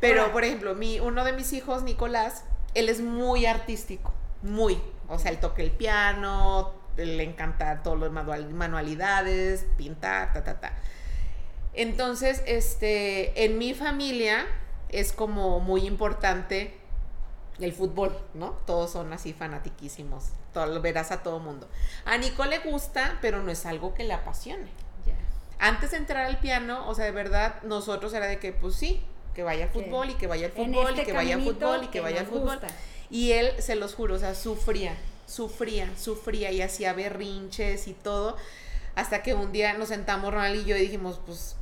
Pero, 0.00 0.32
por 0.32 0.42
ejemplo, 0.42 0.74
mi, 0.74 0.98
uno 0.98 1.22
de 1.22 1.32
mis 1.32 1.52
hijos, 1.52 1.84
Nicolás, 1.84 2.42
él 2.74 2.88
es 2.88 3.00
muy 3.00 3.46
artístico, 3.46 4.12
muy. 4.42 4.82
O 5.06 5.20
sea, 5.20 5.30
él 5.30 5.38
toca 5.38 5.62
el 5.62 5.70
piano, 5.70 6.74
le 6.96 7.22
encanta 7.22 7.76
de 7.76 8.10
manual- 8.10 8.50
manualidades, 8.50 9.66
pintar, 9.76 10.32
ta, 10.32 10.42
ta, 10.42 10.58
ta. 10.58 10.72
Entonces, 11.78 12.42
este, 12.46 13.44
en 13.44 13.56
mi 13.56 13.72
familia 13.72 14.46
es 14.88 15.12
como 15.12 15.60
muy 15.60 15.86
importante 15.86 16.74
el 17.60 17.72
fútbol, 17.72 18.18
¿no? 18.34 18.50
Todos 18.66 18.90
son 18.90 19.12
así 19.12 19.32
fanatiquísimos. 19.32 20.24
Todo, 20.52 20.80
verás 20.82 21.12
a 21.12 21.22
todo 21.22 21.38
mundo. 21.38 21.68
A 22.04 22.18
Nico 22.18 22.44
le 22.46 22.58
gusta, 22.58 23.18
pero 23.22 23.44
no 23.44 23.52
es 23.52 23.64
algo 23.64 23.94
que 23.94 24.02
le 24.02 24.12
apasione. 24.12 24.66
Antes 25.60 25.92
de 25.92 25.98
entrar 25.98 26.24
al 26.24 26.38
piano, 26.38 26.88
o 26.88 26.96
sea, 26.96 27.04
de 27.04 27.12
verdad, 27.12 27.62
nosotros 27.62 28.12
era 28.12 28.26
de 28.26 28.40
que, 28.40 28.52
pues 28.52 28.74
sí, 28.74 29.00
que 29.32 29.44
vaya 29.44 29.66
al 29.66 29.70
fútbol 29.70 30.10
y 30.10 30.14
que 30.14 30.26
vaya 30.26 30.46
al 30.46 30.52
en 30.56 30.72
fútbol 30.72 30.90
y 30.90 30.94
este 30.94 31.06
que 31.06 31.12
vaya 31.12 31.34
al 31.36 31.42
fútbol 31.42 31.78
y 31.84 31.86
que 31.86 31.92
que 31.92 32.00
vaya 32.00 32.20
al 32.20 32.26
fútbol. 32.26 32.58
gusta. 32.58 32.66
Y 33.08 33.32
él, 33.32 33.52
se 33.60 33.76
los 33.76 33.94
juro, 33.94 34.16
o 34.16 34.18
sea, 34.18 34.34
sufría, 34.34 34.96
sufría, 35.26 35.88
sufría 35.96 36.50
y 36.50 36.60
hacía 36.60 36.92
berrinches 36.92 37.86
y 37.86 37.94
todo. 37.94 38.36
Hasta 38.96 39.22
que 39.22 39.34
un 39.34 39.52
día 39.52 39.74
nos 39.74 39.90
sentamos 39.90 40.34
Ronald 40.34 40.60
y 40.60 40.64
yo 40.64 40.76
y 40.76 40.80
dijimos, 40.80 41.20
pues, 41.24 41.54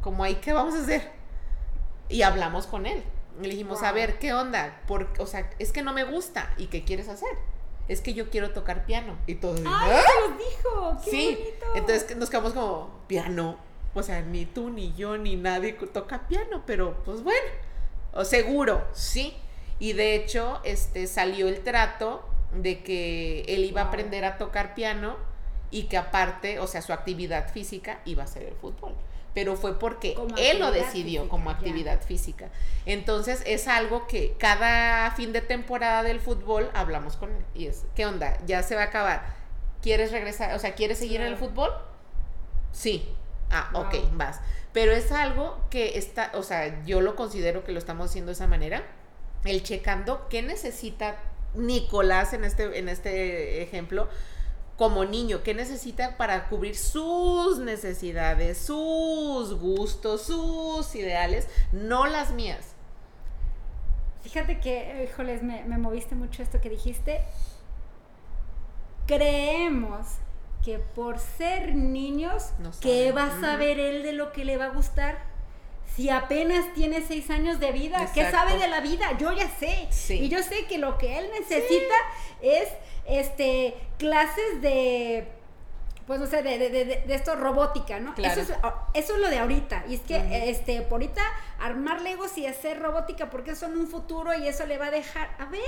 como 0.00 0.24
ahí, 0.24 0.36
¿qué 0.36 0.52
vamos 0.52 0.74
a 0.74 0.80
hacer? 0.82 1.10
Y 2.08 2.22
hablamos 2.22 2.66
con 2.66 2.86
él. 2.86 3.02
Le 3.40 3.48
dijimos, 3.50 3.82
a 3.82 3.92
ver, 3.92 4.18
¿qué 4.18 4.32
onda? 4.32 4.80
Por, 4.86 5.08
o 5.18 5.26
sea, 5.26 5.50
es 5.58 5.72
que 5.72 5.82
no 5.82 5.92
me 5.92 6.04
gusta. 6.04 6.52
¿Y 6.56 6.66
qué 6.66 6.84
quieres 6.84 7.08
hacer? 7.08 7.28
Es 7.88 8.00
que 8.00 8.14
yo 8.14 8.30
quiero 8.30 8.50
tocar 8.52 8.86
piano. 8.86 9.16
Y 9.26 9.36
todo. 9.36 9.56
¡Ay, 9.58 9.64
"¿Ah?". 9.66 10.02
se 10.02 10.28
los 10.30 10.38
dijo! 10.38 10.96
¡Qué 11.04 11.10
Sí, 11.10 11.38
bonito! 11.38 11.66
entonces 11.76 12.16
nos 12.16 12.30
quedamos 12.30 12.52
como 12.52 12.90
piano. 13.06 13.58
O 13.94 14.02
sea, 14.02 14.22
ni 14.22 14.44
tú, 14.46 14.70
ni 14.70 14.92
yo, 14.94 15.16
ni 15.18 15.36
nadie 15.36 15.72
toca 15.72 16.26
piano, 16.28 16.62
pero 16.66 17.02
pues 17.04 17.22
bueno, 17.22 17.48
o 18.12 18.24
seguro, 18.24 18.84
sí. 18.92 19.36
Y 19.78 19.92
de 19.94 20.14
hecho, 20.16 20.60
este 20.64 21.06
salió 21.06 21.48
el 21.48 21.60
trato 21.62 22.22
de 22.52 22.82
que 22.82 23.42
él 23.48 23.64
iba 23.64 23.82
a 23.82 23.84
aprender 23.84 24.24
a 24.24 24.38
tocar 24.38 24.74
piano 24.74 25.16
y 25.70 25.84
que 25.84 25.96
aparte, 25.96 26.58
o 26.60 26.66
sea, 26.66 26.80
su 26.82 26.92
actividad 26.92 27.50
física 27.52 28.00
iba 28.04 28.22
a 28.22 28.26
ser 28.26 28.42
el 28.44 28.54
fútbol. 28.54 28.94
Pero 29.36 29.54
fue 29.54 29.78
porque 29.78 30.14
Como 30.14 30.34
él 30.38 30.58
lo 30.60 30.70
decidió 30.72 31.20
física, 31.20 31.28
como 31.30 31.50
ya. 31.50 31.56
actividad 31.58 32.00
física. 32.00 32.48
Entonces 32.86 33.42
es 33.44 33.68
algo 33.68 34.06
que 34.06 34.34
cada 34.38 35.10
fin 35.10 35.34
de 35.34 35.42
temporada 35.42 36.02
del 36.02 36.20
fútbol 36.20 36.70
hablamos 36.72 37.16
con 37.18 37.30
él. 37.30 37.44
Y 37.54 37.66
es, 37.66 37.84
¿qué 37.94 38.06
onda? 38.06 38.38
Ya 38.46 38.62
se 38.62 38.74
va 38.76 38.80
a 38.80 38.86
acabar. 38.86 39.36
¿Quieres 39.82 40.10
regresar? 40.10 40.54
O 40.54 40.58
sea, 40.58 40.74
¿quieres 40.74 40.98
seguir 40.98 41.20
en 41.20 41.26
el 41.26 41.36
fútbol? 41.36 41.70
Sí. 42.72 43.06
Ah, 43.50 43.68
Wow. 43.74 43.82
ok, 43.82 43.94
vas. 44.12 44.40
Pero 44.72 44.92
es 44.92 45.12
algo 45.12 45.60
que 45.68 45.98
está, 45.98 46.30
o 46.34 46.42
sea, 46.42 46.82
yo 46.86 47.02
lo 47.02 47.14
considero 47.14 47.62
que 47.62 47.72
lo 47.72 47.78
estamos 47.78 48.08
haciendo 48.10 48.30
de 48.30 48.34
esa 48.34 48.46
manera. 48.46 48.84
El 49.44 49.62
checando 49.62 50.28
qué 50.30 50.40
necesita 50.42 51.16
Nicolás 51.54 52.32
en 52.32 52.44
este, 52.44 52.78
en 52.78 52.88
este 52.88 53.62
ejemplo 53.62 54.08
como 54.76 55.04
niño, 55.04 55.42
qué 55.42 55.54
necesita 55.54 56.16
para 56.16 56.48
cubrir 56.48 56.76
sus 56.76 57.58
necesidades, 57.58 58.58
sus 58.58 59.58
gustos, 59.58 60.22
sus 60.22 60.94
ideales, 60.94 61.48
no 61.72 62.06
las 62.06 62.32
mías. 62.32 62.74
Fíjate 64.22 64.60
que, 64.60 65.04
híjoles, 65.04 65.42
me, 65.42 65.64
me 65.64 65.78
moviste 65.78 66.14
mucho 66.14 66.42
esto 66.42 66.60
que 66.60 66.68
dijiste. 66.68 67.22
Creemos 69.06 70.06
que 70.64 70.78
por 70.80 71.20
ser 71.20 71.74
niños, 71.74 72.50
No 72.58 72.72
¿qué 72.80 73.12
va 73.12 73.26
a 73.26 73.40
saber 73.40 73.78
él 73.78 74.02
de 74.02 74.12
lo 74.12 74.32
que 74.32 74.44
le 74.44 74.56
va 74.56 74.66
a 74.66 74.70
gustar? 74.70 75.16
Si 75.94 76.10
apenas 76.10 76.74
tiene 76.74 77.00
seis 77.06 77.30
años 77.30 77.60
de 77.60 77.70
vida, 77.70 78.10
¿qué 78.12 78.30
sabe 78.30 78.58
de 78.58 78.68
la 78.68 78.80
vida? 78.80 79.16
Yo 79.16 79.32
ya 79.32 79.48
sé. 79.48 79.86
Sí. 79.90 80.14
Y 80.14 80.28
yo 80.28 80.42
sé 80.42 80.66
que 80.66 80.76
lo 80.76 80.98
que 80.98 81.18
él 81.18 81.30
necesita 81.38 81.94
es 82.42 82.68
este 83.08 83.74
clases 83.98 84.60
de 84.60 85.28
pues 86.06 86.20
no 86.20 86.26
sé, 86.26 86.42
de, 86.42 86.58
de, 86.58 86.70
de, 86.70 86.84
de 86.84 87.14
esto 87.14 87.34
robótica, 87.34 87.98
¿no? 87.98 88.14
Claro. 88.14 88.40
Eso, 88.40 88.52
es, 88.52 88.58
eso 88.94 89.14
es 89.16 89.20
lo 89.20 89.28
de 89.28 89.40
ahorita. 89.40 89.84
Y 89.88 89.96
es 89.96 90.00
que, 90.02 90.50
este, 90.50 90.82
por 90.82 91.02
ahorita, 91.02 91.22
armar 91.58 92.00
legos 92.00 92.38
y 92.38 92.46
hacer 92.46 92.80
robótica, 92.80 93.28
porque 93.28 93.50
eso 93.50 93.66
en 93.66 93.76
un 93.76 93.88
futuro 93.88 94.32
y 94.32 94.46
eso 94.46 94.66
le 94.66 94.78
va 94.78 94.86
a 94.86 94.90
dejar. 94.92 95.30
A 95.40 95.46
ver, 95.46 95.60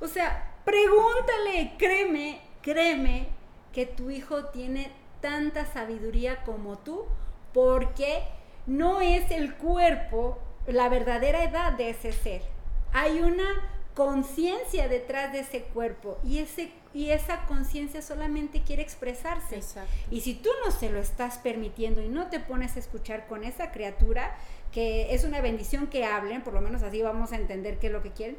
o 0.00 0.08
sea, 0.08 0.52
pregúntale, 0.64 1.74
créeme, 1.78 2.40
créeme, 2.60 3.28
que 3.72 3.86
tu 3.86 4.10
hijo 4.10 4.46
tiene 4.46 4.90
tanta 5.20 5.64
sabiduría 5.64 6.42
como 6.42 6.78
tú, 6.78 7.04
porque 7.52 8.24
no 8.66 9.00
es 9.00 9.30
el 9.30 9.54
cuerpo 9.54 10.38
la 10.66 10.88
verdadera 10.88 11.44
edad 11.44 11.72
de 11.72 11.90
ese 11.90 12.12
ser. 12.12 12.42
Hay 12.92 13.20
una 13.20 13.44
conciencia 13.96 14.88
detrás 14.88 15.32
de 15.32 15.40
ese 15.40 15.62
cuerpo 15.62 16.18
y 16.22 16.38
ese 16.38 16.70
y 16.92 17.10
esa 17.10 17.44
conciencia 17.46 18.00
solamente 18.00 18.62
quiere 18.62 18.82
expresarse. 18.82 19.56
Exacto. 19.56 19.90
Y 20.10 20.20
si 20.22 20.34
tú 20.34 20.48
no 20.64 20.70
se 20.70 20.88
lo 20.90 20.98
estás 20.98 21.38
permitiendo 21.38 22.00
y 22.02 22.08
no 22.08 22.28
te 22.28 22.40
pones 22.40 22.76
a 22.76 22.78
escuchar 22.78 23.26
con 23.26 23.44
esa 23.44 23.70
criatura, 23.70 24.34
que 24.72 25.14
es 25.14 25.24
una 25.24 25.40
bendición 25.42 25.88
que 25.88 26.04
hablen, 26.06 26.42
por 26.42 26.54
lo 26.54 26.60
menos 26.62 26.82
así 26.82 27.02
vamos 27.02 27.32
a 27.32 27.36
entender 27.36 27.78
qué 27.78 27.88
es 27.88 27.92
lo 27.92 28.02
que 28.02 28.12
quieren, 28.12 28.38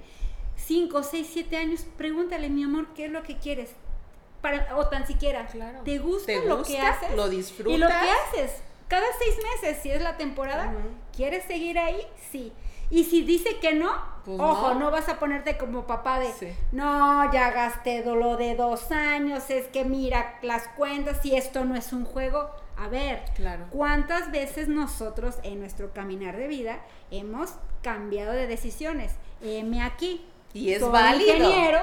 5, 0.55 1.03
6, 1.03 1.29
7 1.33 1.55
años, 1.57 1.85
pregúntale, 1.97 2.49
mi 2.49 2.63
amor, 2.63 2.87
¿qué 2.95 3.05
es 3.05 3.11
lo 3.11 3.21
que 3.21 3.37
quieres? 3.37 3.69
Para, 4.41 4.75
o 4.77 4.87
tan 4.87 5.05
siquiera, 5.05 5.45
Claro. 5.47 5.81
¿te 5.83 5.99
gusta, 5.99 6.25
¿Te 6.27 6.39
lo 6.45 6.63
que 6.63 6.73
gusta? 6.73 6.89
haces? 6.89 7.15
¿Lo 7.15 7.29
disfrutas? 7.29 7.73
Y 7.73 7.77
lo 7.77 7.87
que 7.87 7.93
haces, 7.93 8.53
cada 8.87 9.05
seis 9.19 9.35
meses, 9.53 9.77
si 9.83 9.91
es 9.91 10.01
la 10.01 10.17
temporada. 10.17 10.73
¿quieres 11.15 11.43
seguir 11.45 11.77
ahí? 11.77 12.01
Sí. 12.31 12.51
Y 12.89 13.03
si 13.03 13.21
dice 13.23 13.57
que 13.59 13.73
no, 13.73 13.91
Pues 14.25 14.39
ojo, 14.39 14.73
no. 14.73 14.79
no. 14.79 14.91
vas 14.91 15.09
a 15.09 15.19
ponerte 15.19 15.57
como 15.57 15.85
papá 15.87 16.19
de, 16.19 16.31
Sí. 16.33 16.47
no, 16.71 17.31
ya 17.33 17.51
gasté 17.51 18.03
lo 18.05 18.37
de 18.37 18.55
dos 18.55 18.91
años, 18.91 19.49
es 19.49 19.67
que 19.67 19.83
mira 19.85 20.37
las 20.41 20.67
cuentas 20.69 21.25
y 21.25 21.35
esto 21.35 21.65
no 21.65 21.75
es 21.75 21.91
un 21.93 22.05
juego. 22.05 22.49
A 22.77 22.87
ver, 22.87 23.23
Claro. 23.35 23.65
¿cuántas 23.71 24.31
veces 24.31 24.67
nosotros 24.67 25.35
en 25.43 25.59
nuestro 25.59 25.91
caminar 25.93 26.37
de 26.37 26.47
vida 26.47 26.79
hemos 27.11 27.55
cambiado 27.81 28.31
de 28.33 28.47
decisiones? 28.47 29.15
Heme 29.41 29.81
aquí. 29.83 30.25
Y 30.53 30.71
es 30.73 30.79
soy 30.81 30.91
válido. 30.91 31.35
ingeniero 31.35 31.81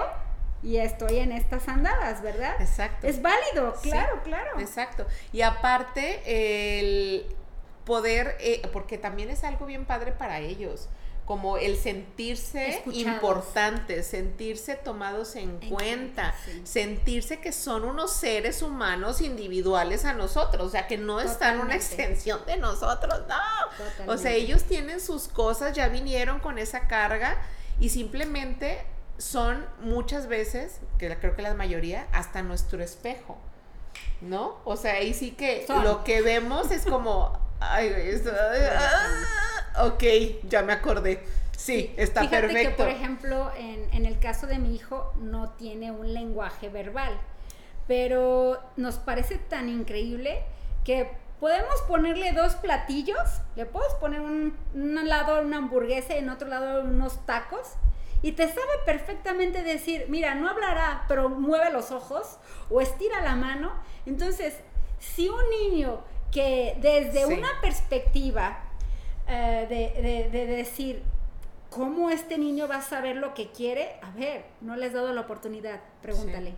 y 0.62 0.78
estoy 0.78 1.18
en 1.18 1.32
estas 1.32 1.68
andadas, 1.68 2.22
¿verdad? 2.22 2.54
Exacto. 2.60 3.06
Es 3.06 3.20
válido, 3.20 3.74
Sí, 3.82 3.90
claro, 3.90 4.20
claro. 4.24 4.58
Exacto. 4.60 5.06
Y 5.32 5.42
aparte, 5.42 6.22
el 6.80 7.26
poder, 7.84 8.36
eh, 8.40 8.62
porque 8.72 8.98
también 8.98 9.30
es 9.30 9.44
algo 9.44 9.66
bien 9.66 9.84
padre 9.84 10.12
para 10.12 10.40
ellos, 10.40 10.88
como 11.24 11.56
el 11.56 11.76
sentirse 11.78 12.68
Escuchados. 12.70 13.14
importantes, 13.14 14.06
sentirse 14.06 14.74
tomados 14.74 15.36
en, 15.36 15.58
En 15.62 15.70
cuenta, 15.70 16.34
sí. 16.44 16.60
sentirse 16.64 17.40
que 17.40 17.50
son 17.52 17.84
unos 17.84 18.12
seres 18.12 18.60
humanos 18.60 19.22
individuales 19.22 20.04
a 20.04 20.12
nosotros, 20.12 20.66
o 20.66 20.70
sea, 20.70 20.86
que 20.86 20.98
no 20.98 21.20
están 21.20 21.60
una 21.60 21.76
extensión 21.76 22.44
de 22.46 22.58
nosotros, 22.58 23.22
no. 23.26 24.12
O 24.12 24.18
sea, 24.18 24.32
ellos 24.32 24.64
tienen 24.64 25.00
sus 25.00 25.28
cosas, 25.28 25.74
ya 25.74 25.88
vinieron 25.88 26.40
con 26.40 26.58
esa 26.58 26.86
carga 26.88 27.38
y 27.80 27.88
simplemente 27.88 28.84
son 29.16 29.64
muchas 29.80 30.26
veces, 30.26 30.80
que 30.98 31.16
creo 31.16 31.34
que 31.36 31.42
la 31.42 31.54
mayoría, 31.54 32.06
hasta 32.12 32.42
nuestro 32.42 32.82
espejo. 32.82 33.38
¿No? 34.20 34.56
O 34.64 34.76
sea, 34.76 34.94
ahí 34.94 35.14
sí 35.14 35.32
que 35.32 35.66
Son. 35.66 35.84
lo 35.84 36.02
que 36.02 36.20
vemos 36.22 36.70
es 36.70 36.84
como, 36.84 37.38
ay, 37.72 37.90
güey, 37.90 38.08
esto- 38.10 38.30
ah, 38.34 39.84
ok, 39.86 40.02
ya 40.48 40.62
me 40.62 40.72
acordé. 40.72 41.22
Sí, 41.56 41.94
está 41.96 42.22
Fíjate 42.22 42.48
perfecto. 42.48 42.76
que, 42.76 42.82
por 42.82 42.88
ejemplo, 42.92 43.52
en, 43.56 43.88
en 43.92 44.06
el 44.06 44.18
caso 44.18 44.46
de 44.46 44.58
mi 44.58 44.74
hijo, 44.74 45.12
no 45.20 45.50
tiene 45.50 45.92
un 45.92 46.12
lenguaje 46.12 46.68
verbal. 46.68 47.18
Pero 47.86 48.60
nos 48.76 48.96
parece 48.96 49.36
tan 49.38 49.68
increíble 49.68 50.42
que 50.84 51.10
podemos 51.40 51.80
ponerle 51.82 52.32
dos 52.32 52.54
platillos. 52.56 53.18
Le 53.56 53.66
puedes 53.66 53.92
poner 53.94 54.20
un, 54.20 54.56
un 54.74 55.08
lado 55.08 55.40
una 55.42 55.58
hamburguesa 55.58 56.14
y 56.14 56.18
en 56.18 56.30
otro 56.30 56.48
lado 56.48 56.82
unos 56.82 57.24
tacos. 57.26 57.74
Y 58.22 58.32
te 58.32 58.46
sabe 58.48 58.60
perfectamente 58.86 59.62
decir, 59.62 60.06
mira, 60.08 60.34
no 60.34 60.48
hablará, 60.48 61.04
pero 61.08 61.28
mueve 61.28 61.70
los 61.70 61.90
ojos 61.90 62.38
o 62.70 62.80
estira 62.80 63.20
la 63.20 63.36
mano. 63.36 63.72
Entonces, 64.06 64.54
si 64.98 65.28
un 65.28 65.42
niño 65.50 66.00
que 66.34 66.76
desde 66.80 67.26
Sí. 67.26 67.32
una 67.32 67.48
perspectiva 67.62 68.58
eh, 69.28 69.66
de, 69.70 70.02
de- 70.02 70.28
de 70.30 70.46
decir, 70.56 71.02
¿cómo 71.70 72.10
este 72.10 72.36
niño 72.36 72.68
va 72.68 72.76
a 72.76 72.82
saber 72.82 73.16
lo 73.16 73.32
que 73.32 73.50
quiere? 73.52 73.96
A 74.02 74.10
ver, 74.10 74.44
no 74.60 74.76
le 74.76 74.84
has 74.86 74.92
dado 74.92 75.12
la 75.14 75.22
oportunidad, 75.22 75.80
pregúntale. 76.02 76.54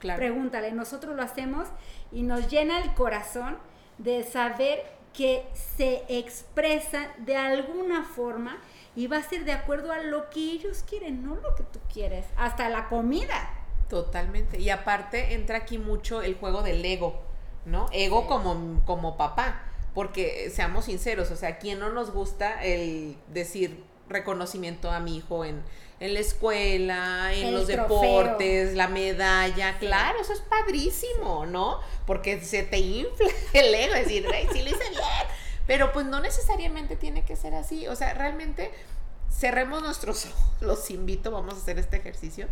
Claro. 0.00 0.18
Pregúntale, 0.18 0.72
nosotros 0.72 1.14
lo 1.14 1.22
hacemos 1.22 1.68
y 2.10 2.22
nos 2.22 2.48
llena 2.48 2.80
el 2.80 2.94
corazón 2.94 3.58
de 3.98 4.24
saber 4.24 4.82
que 5.12 5.46
se 5.76 6.02
expresa 6.08 7.08
de 7.18 7.36
alguna 7.36 8.04
forma 8.04 8.56
y 8.96 9.06
va 9.06 9.18
a 9.18 9.22
ser 9.22 9.44
de 9.44 9.52
acuerdo 9.52 9.92
a 9.92 9.98
lo 9.98 10.30
que 10.30 10.40
ellos 10.40 10.82
quieren, 10.88 11.22
no 11.24 11.34
lo 11.36 11.54
que 11.54 11.62
tú 11.64 11.78
quieres. 11.92 12.24
Hasta 12.36 12.68
la 12.70 12.88
comida. 12.88 13.50
Totalmente. 13.88 14.58
Y 14.58 14.70
aparte 14.70 15.34
entra 15.34 15.58
aquí 15.58 15.76
mucho 15.78 16.22
el 16.22 16.34
juego 16.36 16.62
del 16.62 16.84
ego, 16.84 17.20
¿no? 17.64 17.88
Ego 17.92 18.22
Sí. 18.22 18.28
como, 18.28 18.82
como 18.84 19.16
papá. 19.16 19.62
Porque 19.94 20.46
eh, 20.46 20.50
seamos 20.50 20.84
sinceros, 20.84 21.30
o 21.32 21.36
sea, 21.36 21.48
¿a 21.50 21.58
quién 21.58 21.80
no 21.80 21.90
nos 21.90 22.12
gusta 22.12 22.62
el 22.62 23.16
decir 23.28 23.82
reconocimiento 24.08 24.90
a 24.90 25.00
mi 25.00 25.16
hijo 25.16 25.44
en, 25.44 25.62
en 25.98 26.14
la 26.14 26.20
escuela, 26.20 27.30
en 27.34 27.48
El 27.48 27.54
los 27.54 27.66
trofeo. 27.66 28.00
deportes, 28.00 28.74
la 28.74 28.86
medalla? 28.88 29.78
Claro, 29.78 30.20
eso 30.20 30.32
es 30.32 30.40
padrísimo, 30.40 31.44
¿no? 31.46 31.80
Porque 32.06 32.40
se 32.44 32.62
te 32.62 32.78
infla 32.78 33.28
el 33.52 33.74
ego, 33.74 33.94
decir, 33.94 34.26
"Ay, 34.32 34.46
sí 34.52 34.62
lo 34.62 34.68
hice 34.70 34.90
bien. 34.90 35.02
Pero 35.66 35.92
pues 35.92 36.06
no 36.06 36.20
necesariamente 36.20 36.96
tiene 36.96 37.22
que 37.24 37.34
ser 37.36 37.54
así. 37.54 37.86
O 37.88 37.94
sea, 37.96 38.14
realmente 38.14 38.70
cerremos 39.30 39.82
nuestros 39.82 40.26
ojos. 40.26 40.40
Los 40.60 40.90
invito, 40.90 41.30
vamos 41.32 41.54
a 41.54 41.56
hacer 41.58 41.78
este 41.80 41.96
ejercicio. 41.96 42.46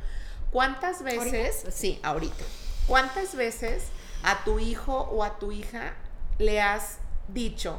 ¿Cuántas 0.50 1.02
veces, 1.02 1.56
¿Ahorita? 1.58 1.70
sí, 1.70 2.00
ahorita, 2.02 2.44
cuántas 2.86 3.34
veces 3.34 3.84
a 4.22 4.44
tu 4.44 4.58
hijo 4.58 5.08
o 5.12 5.24
a 5.24 5.38
tu 5.38 5.52
hija 5.52 5.94
le 6.38 6.60
has 6.60 6.98
dicho 7.28 7.78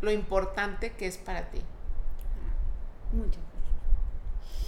lo 0.00 0.10
importante 0.10 0.92
que 0.92 1.06
es 1.06 1.18
para 1.18 1.50
ti? 1.50 1.62
Mucho. 3.12 3.40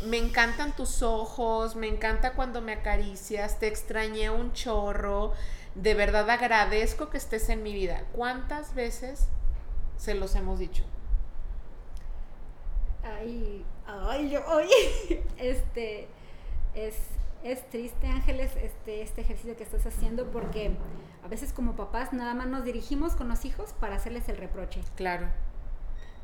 Me 0.05 0.16
encantan 0.16 0.75
tus 0.75 1.03
ojos, 1.03 1.77
me 1.77 1.87
encanta 1.87 2.33
cuando 2.33 2.62
me 2.62 2.73
acaricias, 2.73 3.59
te 3.59 3.66
extrañé 3.66 4.31
un 4.31 4.53
chorro, 4.55 5.35
de 5.75 5.95
verdad 5.95 6.29
agradezco 6.31 7.11
que 7.11 7.19
estés 7.19 7.49
en 7.51 7.62
mi 7.62 7.75
vida. 7.75 8.05
¿Cuántas 8.12 8.75
veces 8.75 9.29
se 9.99 10.14
los 10.14 10.35
hemos 10.35 10.59
dicho? 10.59 10.85
Ay, 13.03 13.64
ay, 13.87 14.31
yo, 14.31 14.40
ay, 14.49 14.71
este, 15.38 16.09
es, 16.75 16.97
es 17.42 17.68
triste, 17.70 18.07
Ángeles, 18.07 18.53
este, 18.57 19.03
este 19.03 19.20
ejercicio 19.22 19.57
que 19.57 19.62
estás 19.64 19.87
haciendo 19.87 20.31
porque 20.31 20.72
a 21.24 21.29
veces 21.29 21.53
como 21.53 21.74
papás 21.76 22.12
nada 22.12 22.35
más 22.35 22.46
nos 22.48 22.64
dirigimos 22.64 23.14
con 23.14 23.29
los 23.29 23.44
hijos 23.44 23.72
para 23.81 23.96
hacerles 23.96 24.29
el 24.29 24.37
reproche. 24.37 24.81
Claro. 24.96 25.26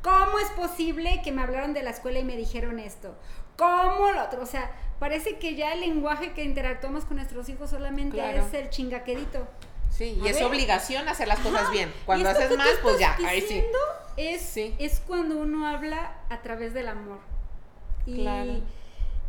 ¿Cómo 0.03 0.39
es 0.39 0.49
posible 0.51 1.21
que 1.25 1.33
me 1.33 1.43
hablaron 1.43 1.75
de 1.75 1.83
la 1.83 1.91
escuela 1.91 2.19
y 2.19 2.25
me 2.25 2.37
dijeron 2.37 2.79
esto? 2.79 3.15
¿Cómo 3.57 4.13
lo 4.13 4.23
otro? 4.25 4.43
O 4.43 4.47
sea, 4.47 4.71
parece 5.01 5.39
que 5.39 5.57
ya 5.57 5.73
el 5.73 5.81
lenguaje 5.81 6.33
que 6.33 6.45
interactuamos 6.45 7.05
con 7.05 7.17
nuestros 7.17 7.49
hijos 7.49 7.71
solamente 7.71 8.17
Claro. 8.17 8.39
es 8.47 8.55
el 8.55 8.71
chingaquedito. 8.71 9.49
Sí, 9.91 10.19
y 10.23 10.27
A 10.27 10.31
es 10.31 10.37
ver. 10.37 10.45
obligación 10.45 11.09
hacer 11.09 11.27
las 11.27 11.39
cosas 11.41 11.63
Ajá, 11.63 11.71
bien. 11.71 11.93
Cuando 12.05 12.29
haces 12.29 12.57
mal, 12.57 12.69
pues 12.83 12.99
ya, 12.99 13.17
ahí 13.27 13.41
sí. 13.41 13.65
Es, 14.19 14.43
Sí. 14.43 14.75
es 14.79 15.01
cuando 15.01 15.39
uno 15.39 15.67
habla 15.67 16.19
a 16.29 16.43
través 16.43 16.75
del 16.75 16.89
amor. 16.89 17.19
Y, 18.05 18.23
Claro. 18.23 18.61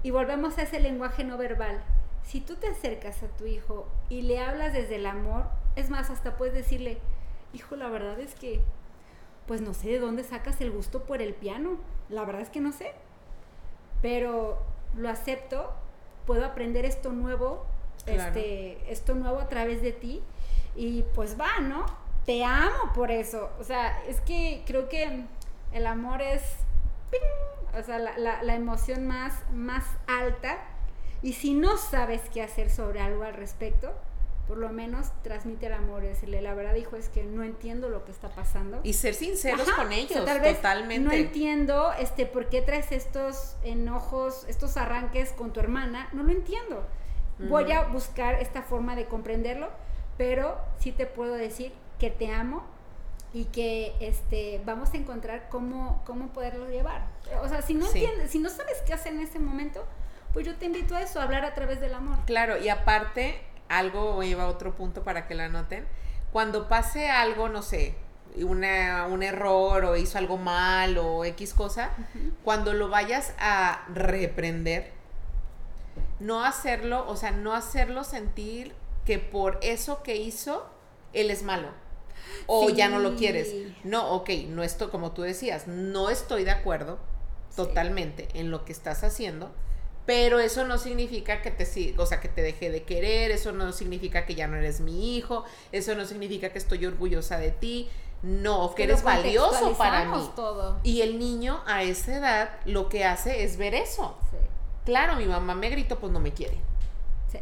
Y 0.08 0.12
volvemos 0.12 0.58
a 0.58 0.62
ese 0.62 0.80
lenguaje 0.80 1.26
no 1.26 1.38
verbal. 1.38 1.84
Si 2.24 2.39
tú 2.39 2.56
te 2.56 2.70
acercas 2.70 3.24
a 3.24 3.28
tu 3.28 3.46
hijo 3.46 3.89
y 4.08 4.22
le 4.22 4.39
hablas 4.39 4.72
desde 4.72 4.96
el 4.96 5.06
amor, 5.06 5.43
es 5.76 5.89
más, 5.89 6.10
hasta 6.10 6.38
puedes 6.38 6.54
decirle, 6.54 6.98
hijo, 7.52 7.76
la 7.76 7.89
verdad 7.89 8.17
es 8.22 8.34
que, 8.34 8.62
pues 9.48 9.60
no 9.60 9.74
sé 9.74 9.89
de 9.89 10.00
dónde 10.00 10.24
sacas 10.24 10.62
el 10.62 10.72
gusto 10.72 11.04
por 11.04 11.22
el 11.22 11.34
piano. 11.34 11.72
La 12.08 12.24
verdad 12.24 12.41
es 12.41 12.50
que 12.50 12.62
no 12.62 12.72
sé. 12.72 12.93
Pero 14.02 14.58
lo 14.96 15.10
acepto, 15.10 15.74
puedo 16.26 16.46
aprender 16.46 16.86
esto 16.86 17.12
nuevo, 17.12 17.65
Claro. 18.06 18.30
este, 18.30 18.89
esto 18.89 19.13
nuevo 19.13 19.39
a 19.41 19.50
través 19.50 19.82
de 19.82 19.91
ti. 19.91 20.24
Y 20.78 21.04
pues 21.15 21.38
va, 21.38 21.60
¿no? 21.60 21.86
Te 22.26 22.46
amo 22.46 22.93
por 22.96 23.12
eso. 23.12 23.50
O 23.60 23.65
sea, 23.65 24.02
es 24.08 24.22
que 24.22 24.63
creo 24.65 24.88
que 24.88 25.26
el 25.74 25.86
amor 25.86 26.22
es, 26.22 26.43
¡ping! 27.12 27.57
O 27.77 27.84
sea, 27.84 27.99
la, 27.99 28.17
la- 28.17 28.43
la 28.43 28.56
emoción 28.56 29.08
más, 29.08 29.34
más 29.53 29.84
alta. 30.08 30.58
Y 31.21 31.34
si 31.34 31.53
no 31.53 31.77
sabes 31.77 32.21
qué 32.34 32.41
hacer 32.43 32.69
sobre 32.69 32.99
algo 33.01 33.23
al 33.23 33.34
respecto, 33.34 33.91
por 34.47 34.58
lo 34.58 34.69
menos 34.69 35.12
transmite 35.23 35.65
el 35.65 35.73
amor. 35.73 36.03
Decirle, 36.03 36.41
la 36.41 36.53
verdad, 36.53 36.75
hijo, 36.75 36.95
es 36.95 37.10
que 37.10 37.23
no 37.23 37.43
entiendo 37.43 37.89
lo 37.89 38.06
que 38.06 38.12
está 38.12 38.30
pasando. 38.30 38.80
Y 38.84 38.93
ser 38.93 39.13
sinceros 39.15 39.67
Ajá, 39.67 39.75
con 39.77 39.88
o 39.88 39.89
sea, 39.89 39.97
ellos, 39.97 40.25
tal 40.25 40.39
vez 40.39 40.56
totalmente. 40.58 41.03
No 41.08 41.12
entiendo 41.12 41.91
este 41.99 42.25
por 42.27 42.47
qué 42.49 42.62
traes 42.62 42.91
estos 42.91 43.56
enojos, 43.63 44.45
estos 44.47 44.77
arranques 44.77 45.32
con 45.34 45.51
tu 45.53 45.60
hermana. 45.60 46.08
No 46.13 46.23
lo 46.23 46.32
entiendo. 46.32 46.86
Voy 47.39 47.71
a 47.71 47.84
buscar 47.84 48.36
esta 48.41 48.63
forma 48.63 48.95
de 48.95 49.06
comprenderlo, 49.06 49.69
pero 50.17 50.58
sí 50.80 50.91
te 50.91 51.06
puedo 51.06 51.34
decir 51.36 51.71
que 51.99 52.10
te 52.10 52.32
amo 52.34 52.63
y 53.34 53.46
que 53.46 53.94
este 54.00 54.62
vamos 54.66 54.94
a 54.94 54.98
encontrar 54.98 55.50
cómo, 55.50 56.02
cómo 56.06 56.28
poderlo 56.30 56.70
llevar. 56.70 57.06
O 57.44 57.48
sea, 57.50 57.62
si 57.62 57.74
no 57.74 57.86
Sí. 57.88 58.00
entiendes, 58.04 58.32
si 58.32 58.40
no 58.40 58.50
sabes 58.50 58.78
qué 58.86 58.94
hacer 58.94 59.13
en 59.13 59.22
ese 59.22 59.40
momento, 59.40 59.86
pues 60.34 60.46
yo 60.46 60.56
te 60.56 60.66
invito 60.66 60.96
a 60.96 61.02
eso, 61.02 61.20
a 61.20 61.24
hablar 61.24 61.46
a 61.46 61.54
través 61.54 61.80
del 61.82 61.94
amor. 61.94 62.18
Claro, 62.26 62.58
y 62.58 62.70
aparte, 62.70 63.42
algo 63.70 64.22
lleva 64.24 64.44
a 64.44 64.48
otro 64.48 64.74
punto 64.76 65.04
para 65.04 65.28
que 65.28 65.36
la 65.36 65.46
anoten. 65.46 65.86
Cuando 66.32 66.68
pase 66.68 67.10
algo, 67.10 67.50
no 67.50 67.62
sé, 67.62 67.96
una, 68.38 69.08
un 69.08 69.24
error 69.24 69.84
o 69.86 69.96
hizo 69.98 70.18
algo 70.18 70.38
mal 70.38 70.98
o 70.98 71.26
X 71.26 71.54
cosa, 71.54 71.90
cuando 72.44 72.74
lo 72.74 72.90
vayas 72.90 73.34
a 73.40 73.86
reprender, 73.94 74.92
no 76.20 76.44
hacerlo, 76.44 77.06
o 77.08 77.16
sea, 77.16 77.32
no 77.32 77.54
hacerlo 77.54 78.04
sentir 78.04 78.74
que 79.06 79.20
por 79.20 79.58
eso 79.62 80.04
que 80.04 80.18
hizo, 80.18 80.70
él 81.13 81.32
es 81.32 81.44
malo. 81.44 81.70
O 82.46 82.70
ya 82.70 82.90
no 82.90 83.00
lo 83.00 83.16
quieres. 83.16 83.54
No, 83.84 84.12
ok, 84.12 84.30
no 84.50 84.63
estoy, 84.63 84.90
como 84.90 85.12
tú 85.12 85.22
decías, 85.22 85.68
no 85.68 86.10
estoy 86.10 86.44
de 86.44 86.52
acuerdo 86.52 87.00
totalmente 87.56 88.28
en 88.34 88.52
lo 88.52 88.66
que 88.66 88.72
estás 88.72 89.04
haciendo, 89.04 89.52
pero 90.06 90.40
eso 90.40 90.66
no 90.66 90.78
significa 90.78 91.42
que 91.42 91.52
te 91.52 91.66
o 91.98 92.06
sea, 92.06 92.22
que 92.22 92.30
te 92.30 92.42
deje 92.42 92.70
de 92.70 92.84
querer, 92.84 93.32
eso 93.32 93.52
no 93.52 93.72
significa 93.74 94.26
que 94.26 94.36
ya 94.36 94.48
no 94.48 94.56
eres 94.56 94.80
mi 94.80 95.18
hijo, 95.18 95.44
eso 95.72 95.96
no 95.96 96.06
significa 96.06 96.50
que 96.50 96.60
estoy 96.60 96.86
orgullosa 96.86 97.38
de 97.40 97.52
ti, 97.52 97.90
no, 98.22 98.70
que 98.74 98.84
Pero 98.84 98.94
eres 98.94 99.04
valioso 99.04 99.78
para 99.78 100.06
mí. 100.06 100.30
todo. 100.36 100.80
Y 100.84 101.02
el 101.02 101.20
niño 101.20 101.62
a 101.68 101.84
esa 101.84 102.18
edad 102.18 102.50
lo 102.66 102.90
que 102.90 103.06
hace 103.06 103.44
es 103.44 103.58
ver 103.58 103.76
eso. 103.76 104.18
Sí, 104.32 104.38
Claro, 104.86 105.18
mi 105.18 105.26
mamá 105.26 105.54
me 105.54 105.70
gritó, 105.70 106.00
pues 106.00 106.12
no 106.13 106.20
me 106.20 106.32
quiere. 106.34 106.58
sí. 107.32 107.40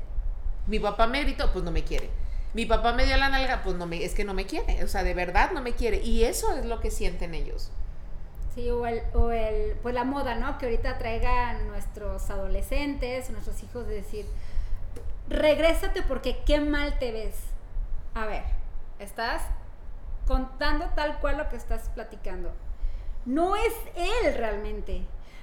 Mi 0.68 0.80
papá 0.80 1.06
me 1.08 1.22
gritó, 1.22 1.52
pues 1.54 1.64
no 1.64 1.72
me 1.72 1.84
quiere. 1.84 2.10
Mi 2.56 2.66
papá 2.66 2.94
me 2.94 3.06
dio 3.06 3.18
la 3.18 3.28
nalga, 3.28 3.64
pues 3.64 3.76
no 3.76 3.86
me, 3.86 4.06
es 4.06 4.16
que 4.16 4.24
no 4.24 4.34
me 4.34 4.46
quiere. 4.46 4.82
O 4.82 4.88
sea, 4.88 5.04
de 5.04 5.14
verdad 5.14 5.52
no 5.52 5.62
me 5.62 5.74
quiere. 5.74 5.98
Y 5.98 6.24
eso 6.24 6.56
es 6.56 6.64
lo 6.66 6.80
que 6.80 6.90
sienten 6.90 7.34
ellos. 7.34 7.70
Sí, 8.56 8.70
o 8.70 8.88
el, 8.88 9.02
o 9.14 9.32
el, 9.32 9.74
pues 9.84 9.94
la 9.94 10.06
moda, 10.06 10.36
¿no? 10.36 10.58
Que 10.58 10.68
ahorita 10.68 10.98
traigan 10.98 11.68
nuestros 11.68 12.30
adolescentes, 12.30 13.30
nuestros 13.30 13.62
hijos, 13.62 13.86
de 13.88 13.96
decir, 13.96 14.26
regrésate 15.28 16.02
porque 16.04 16.44
qué 16.46 16.62
mal 16.62 16.98
te 16.98 17.12
ves. 17.12 17.36
A 18.14 18.26
ver, 18.26 18.44
estás 19.00 19.42
contando 20.26 20.86
tal 20.96 21.20
cual 21.20 21.38
lo 21.38 21.50
que 21.50 21.58
estás 21.58 21.90
platicando. 21.90 22.54
No 23.26 23.58
es 23.58 23.74
él 23.98 24.34
realmente. 24.34 25.02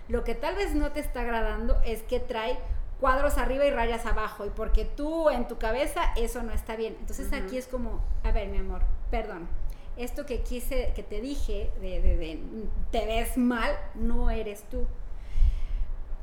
Lo 0.08 0.24
que 0.24 0.34
tal 0.34 0.54
vez 0.54 0.74
no 0.74 0.92
te 0.92 1.00
está 1.00 1.20
agradando 1.20 1.78
es 1.84 2.02
que 2.04 2.20
trae 2.20 2.58
cuadros 3.02 3.36
arriba 3.36 3.64
y 3.66 3.70
rayas 3.72 4.06
abajo 4.06 4.46
y 4.46 4.50
porque 4.50 4.84
tú 4.84 5.28
en 5.28 5.48
tu 5.48 5.58
cabeza 5.58 6.00
eso 6.16 6.42
no 6.44 6.52
está 6.52 6.76
bien. 6.76 6.96
Entonces 7.00 7.32
aquí 7.32 7.56
es 7.58 7.66
como, 7.66 8.00
a 8.22 8.30
ver, 8.30 8.46
mi 8.48 8.58
amor, 8.58 8.82
perdón. 9.10 9.48
Esto 9.96 10.24
que 10.24 10.42
quise, 10.42 10.92
que 10.94 11.02
te 11.02 11.20
dije, 11.20 11.70
de, 11.80 12.00
de- 12.00 12.16
de, 12.16 12.40
te 12.92 13.04
ves 13.06 13.36
mal, 13.36 13.76
no 13.96 14.30
eres 14.30 14.62
tú. 14.70 14.86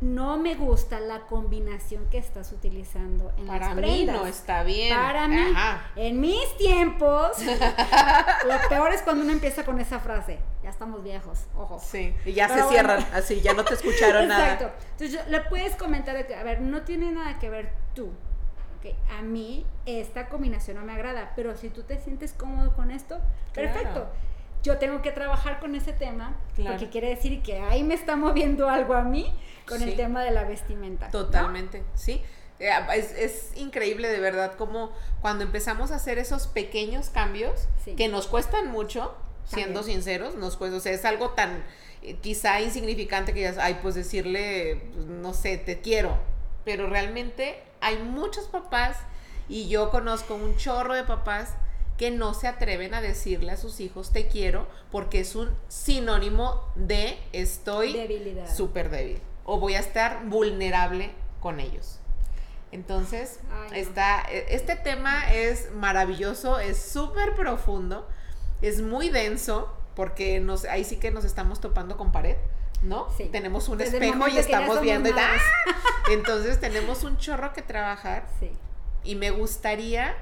No 0.02 0.38
me 0.38 0.56
gusta 0.56 1.00
la 1.02 1.22
combinación 1.28 2.06
que 2.10 2.18
estás 2.18 2.52
utilizando 2.54 3.34
en 3.38 3.48
Para 3.48 3.68
las 3.68 3.76
mí 3.76 3.82
prendas. 3.82 4.16
no 4.16 4.26
está 4.28 4.64
bien. 4.64 4.96
Para 4.98 5.28
mí, 5.28 5.36
Ajá. 5.54 5.92
en 5.98 6.22
mis 6.22 6.56
tiempos, 6.58 7.32
lo 8.46 8.70
peor 8.70 8.94
es 8.94 9.02
cuando 9.02 9.24
uno 9.24 9.34
empieza 9.34 9.66
con 9.66 9.80
esa 9.80 10.00
frase. 10.00 10.40
Ya 10.64 10.70
estamos 10.70 11.04
viejos, 11.04 11.46
ojo. 11.56 11.80
Sí, 11.84 12.14
y 12.26 12.34
ya 12.34 12.48
Pero 12.48 12.64
se 12.64 12.70
cierran, 12.70 13.06
así, 13.14 13.42
ya 13.42 13.54
no 13.54 13.64
te 13.66 13.74
escucharon 13.74 14.24
Exacto. 14.26 14.66
nada. 14.66 14.76
Entonces 14.92 15.12
yo- 15.12 15.30
le 15.30 15.42
puedes 15.42 15.76
comentar, 15.76 16.16
a 16.16 16.44
ver, 16.44 16.62
no 16.62 16.82
tiene 16.84 17.12
nada 17.12 17.38
que 17.40 17.50
ver 17.50 17.72
tú. 17.94 18.10
A 19.18 19.22
mí 19.22 19.66
esta 19.86 20.30
combinación 20.30 20.78
no 20.78 20.84
me 20.84 20.94
agrada, 20.94 21.34
pero 21.36 21.56
si 21.58 21.68
tú 21.70 21.84
te 21.84 21.98
sientes 22.00 22.32
cómodo 22.32 22.74
con 22.74 22.90
esto, 22.92 23.20
Claro. 23.52 23.74
perfecto. 23.74 24.08
Yo 24.64 24.78
tengo 24.78 25.02
que 25.02 25.12
trabajar 25.12 25.60
con 25.60 25.76
ese 25.76 25.94
tema 25.94 26.36
Claro. 26.56 26.72
porque 26.78 26.90
quiere 26.90 27.10
decir 27.10 27.42
que 27.42 27.60
ahí 27.60 27.84
me 27.84 27.94
está 27.94 28.16
moviendo 28.16 28.68
algo 28.70 28.94
a 28.94 29.04
mí 29.04 29.34
con 29.68 29.80
Sí. 29.80 29.86
el 29.86 29.96
tema 29.96 30.24
de 30.24 30.32
la 30.32 30.44
vestimenta. 30.44 31.06
¿no? 31.06 31.12
Totalmente, 31.12 31.84
sí. 31.96 32.22
Eh, 32.60 32.70
Es, 32.96 33.12
es 33.14 33.52
increíble 33.58 34.10
de 34.10 34.20
verdad 34.20 34.56
como 34.56 34.92
cuando 35.22 35.46
empezamos 35.46 35.92
a 35.92 35.96
hacer 35.96 36.18
esos 36.20 36.48
pequeños 36.48 37.10
cambios 37.10 37.68
Sí. 37.86 37.96
que 37.96 38.10
nos 38.10 38.28
cuestan 38.28 38.70
mucho, 38.70 39.16
siendo 39.46 39.80
También. 39.80 39.98
sinceros, 40.02 40.36
nos 40.36 40.58
cuesta, 40.58 40.76
o 40.78 40.80
sea, 40.82 40.92
es 40.92 41.06
algo 41.06 41.30
tan 41.32 41.64
eh, 42.02 42.16
quizá 42.22 42.62
insignificante 42.62 43.34
que 43.34 43.42
ya, 43.42 43.54
ay, 43.60 43.80
pues 43.82 43.94
decirle, 43.96 44.90
pues, 44.94 45.06
no 45.06 45.34
sé, 45.34 45.58
te 45.58 45.82
quiero, 45.82 46.18
pero 46.66 46.88
realmente 46.90 47.62
hay 47.82 47.98
muchos 47.98 48.46
papás 48.48 48.98
y 49.50 49.68
yo 49.70 49.90
conozco 49.90 50.36
un 50.36 50.56
chorro 50.58 50.94
de 50.96 51.04
papás 51.04 51.56
que 52.00 52.10
no 52.10 52.34
se 52.34 52.48
atreven 52.48 52.94
a 52.96 53.02
decirle 53.02 53.52
a 53.52 53.58
sus 53.58 53.80
hijos 53.82 54.12
te 54.12 54.28
quiero 54.28 54.68
porque 54.90 55.20
es 55.20 55.36
un 55.36 55.50
sinónimo 55.68 56.64
de 56.76 57.20
estoy 57.34 57.96
súper 58.56 58.90
débil 58.90 59.22
o 59.44 59.60
voy 59.60 59.76
a 59.76 59.80
estar 59.80 60.26
vulnerable 60.26 61.12
con 61.42 61.60
ellos. 61.60 62.00
Entonces, 62.72 63.40
Ay, 63.52 63.70
no. 63.72 63.76
está, 63.76 64.22
e- 64.32 64.56
este 64.56 64.76
tema 64.76 65.34
es 65.34 65.72
maravilloso, 65.74 66.60
es 66.60 66.82
súper 66.82 67.36
profundo, 67.36 68.08
es 68.62 68.82
muy 68.82 69.10
denso, 69.10 69.74
porque 69.96 70.40
nos, 70.40 70.66
ahí 70.66 70.84
sí 70.86 70.98
que 70.98 71.12
nos 71.12 71.26
estamos 71.26 71.60
topando 71.60 71.98
con 71.98 72.12
pared, 72.12 72.38
¿no? 72.82 73.08
Sí. 73.18 73.26
Tenemos 73.26 73.68
un 73.70 73.78
Desde 73.80 73.98
espejo 73.98 74.28
y 74.30 74.38
estamos 74.38 74.80
viendo 74.82 75.10
y. 75.10 75.14
¡ah! 75.18 75.38
Entonces 76.12 76.60
tenemos 76.62 77.04
un 77.04 77.18
chorro 77.18 77.52
que 77.54 77.62
trabajar 77.62 78.26
Sí. 78.40 78.52
y 79.04 79.16
me 79.16 79.32
gustaría 79.32 80.16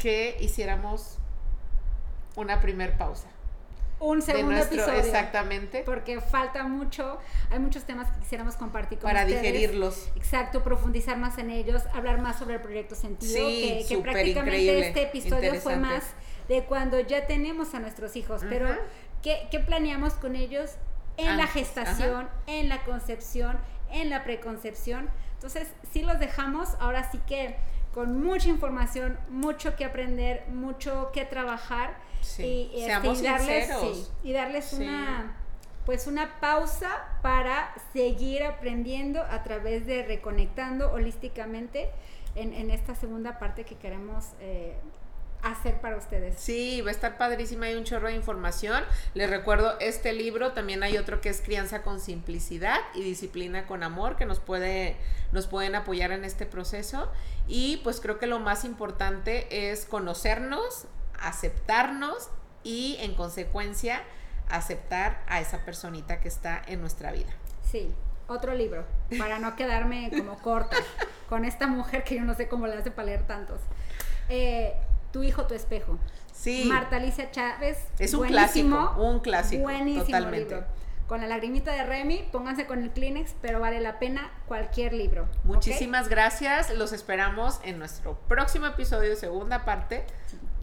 que 0.00 0.36
hiciéramos 0.40 1.18
una 2.36 2.60
primer 2.60 2.96
pausa. 2.96 3.28
Un 4.00 4.22
segundo 4.22 4.52
nuestro, 4.52 4.78
episodio. 4.80 4.98
exactamente, 5.00 5.82
Porque 5.84 6.22
falta 6.22 6.62
mucho, 6.64 7.18
hay 7.50 7.58
muchos 7.58 7.84
temas 7.84 8.10
que 8.10 8.20
quisiéramos 8.20 8.56
compartir 8.56 8.98
con 8.98 9.10
para 9.10 9.24
ustedes. 9.26 9.42
digerirlos. 9.42 10.08
Exacto, 10.16 10.64
profundizar 10.64 11.18
más 11.18 11.36
en 11.36 11.50
ellos, 11.50 11.82
hablar 11.92 12.18
más 12.22 12.38
sobre 12.38 12.54
el 12.54 12.60
proyecto 12.62 12.94
Sentido, 12.94 13.34
Sí, 13.46 13.84
que, 13.86 13.94
que 13.96 14.02
prácticamente 14.02 14.88
este 14.88 15.02
episodio 15.02 15.54
fue 15.56 15.76
más 15.76 16.04
de 16.48 16.64
cuando 16.64 16.98
ya 17.00 17.26
tenemos 17.26 17.74
a 17.74 17.78
nuestros 17.78 18.16
hijos, 18.16 18.40
pero 18.48 18.70
Ujú. 18.70 18.78
¿qué, 19.22 19.48
qué 19.50 19.60
planeamos 19.60 20.14
con 20.14 20.34
ellos 20.34 20.70
en 21.18 21.36
la 21.36 21.42
Antes, 21.42 21.50
gestación, 21.50 22.26
en 22.46 22.70
la 22.70 22.82
concepción, 22.84 23.58
en 23.90 24.08
la 24.08 24.24
preconcepción? 24.24 25.10
Entonces, 25.34 25.68
sí 25.92 26.00
los 26.02 26.18
dejamos, 26.18 26.70
ahora 26.80 27.10
sí 27.12 27.20
que 27.26 27.54
con 27.94 28.22
mucha 28.22 28.48
información, 28.48 29.18
mucho 29.28 29.76
que 29.76 29.84
aprender, 29.84 30.44
mucho 30.48 31.10
que 31.12 31.24
trabajar 31.24 31.94
Sí. 32.20 32.70
y, 32.74 32.82
este, 32.84 33.08
y 33.08 33.22
darles, 33.22 33.70
sí, 33.80 34.06
y 34.24 34.32
darles 34.34 34.72
una 34.74 35.36
pues 35.86 36.06
una 36.06 36.38
pausa 36.38 36.90
para 37.22 37.72
seguir 37.94 38.44
aprendiendo 38.44 39.22
a 39.22 39.42
través 39.42 39.86
de 39.86 40.04
reconectando 40.04 40.92
holísticamente 40.92 41.90
en, 42.34 42.52
en 42.52 42.70
esta 42.70 42.94
segunda 42.94 43.38
parte 43.38 43.64
que 43.64 43.76
queremos 43.76 44.26
eh, 44.40 44.74
hacer 45.42 45.80
para 45.80 45.96
ustedes. 45.96 46.38
Sí, 46.38 46.80
va 46.82 46.88
a 46.88 46.92
estar 46.92 47.16
padrísima, 47.16 47.66
hay 47.66 47.74
un 47.74 47.84
chorro 47.84 48.08
de 48.08 48.14
información. 48.14 48.84
Les 49.14 49.28
recuerdo 49.28 49.78
este 49.80 50.12
libro, 50.12 50.52
también 50.52 50.82
hay 50.82 50.98
otro 50.98 51.20
que 51.20 51.28
es 51.28 51.40
Crianza 51.40 51.82
con 51.82 52.00
simplicidad 52.00 52.78
y 52.94 53.02
disciplina 53.02 53.66
con 53.66 53.82
amor, 53.82 54.16
que 54.16 54.26
nos 54.26 54.40
puede 54.40 54.96
nos 55.32 55.46
pueden 55.46 55.74
apoyar 55.74 56.10
en 56.12 56.24
este 56.24 56.44
proceso 56.44 57.10
y 57.46 57.78
pues 57.78 58.00
creo 58.00 58.18
que 58.18 58.26
lo 58.26 58.40
más 58.40 58.64
importante 58.64 59.70
es 59.70 59.84
conocernos, 59.84 60.86
aceptarnos 61.20 62.30
y 62.62 62.96
en 63.00 63.14
consecuencia 63.14 64.02
aceptar 64.48 65.22
a 65.28 65.40
esa 65.40 65.64
personita 65.64 66.20
que 66.20 66.28
está 66.28 66.60
en 66.66 66.80
nuestra 66.80 67.12
vida. 67.12 67.30
Sí, 67.70 67.92
otro 68.26 68.54
libro, 68.54 68.84
para 69.18 69.38
no 69.38 69.56
quedarme 69.56 70.10
como 70.16 70.38
corta 70.38 70.76
con 71.28 71.44
esta 71.44 71.66
mujer 71.66 72.04
que 72.04 72.16
yo 72.16 72.22
no 72.22 72.34
sé 72.34 72.48
cómo 72.48 72.66
le 72.66 72.74
hace 72.74 72.90
para 72.90 73.06
leer 73.06 73.26
tantos. 73.26 73.60
Eh, 74.28 74.74
tu 75.12 75.22
hijo, 75.22 75.46
tu 75.46 75.54
espejo. 75.54 75.98
Sí. 76.32 76.64
Marta 76.66 76.96
Alicia 76.96 77.30
Chávez. 77.30 77.78
Es 77.98 78.14
un 78.14 78.26
clásico, 78.26 78.94
un 78.98 79.20
clásico, 79.20 79.62
Buenísimo 79.62 80.04
totalmente. 80.04 80.54
libro. 80.54 80.64
Con 81.06 81.20
la 81.20 81.26
lagrimita 81.26 81.72
de 81.72 81.82
Remy, 81.82 82.28
pónganse 82.30 82.66
con 82.66 82.84
el 82.84 82.90
Kleenex, 82.90 83.34
pero 83.42 83.58
vale 83.58 83.80
la 83.80 83.98
pena 83.98 84.30
cualquier 84.46 84.92
libro. 84.92 85.26
Muchísimas 85.42 86.08
gracias. 86.08 86.70
Los 86.76 86.92
esperamos 86.92 87.60
en 87.64 87.78
nuestro 87.80 88.14
próximo 88.28 88.66
episodio, 88.66 89.16
segunda 89.16 89.64
parte 89.64 90.04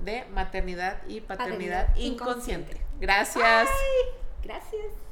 de 0.04 0.24
maternidad 0.34 1.02
y 1.08 1.20
paternidad, 1.20 1.88
Paternidad 1.88 1.96
inconsciente. 1.98 2.72
inconsciente. 2.74 2.82
Gracias. 3.02 3.68
Gracias. 4.44 5.07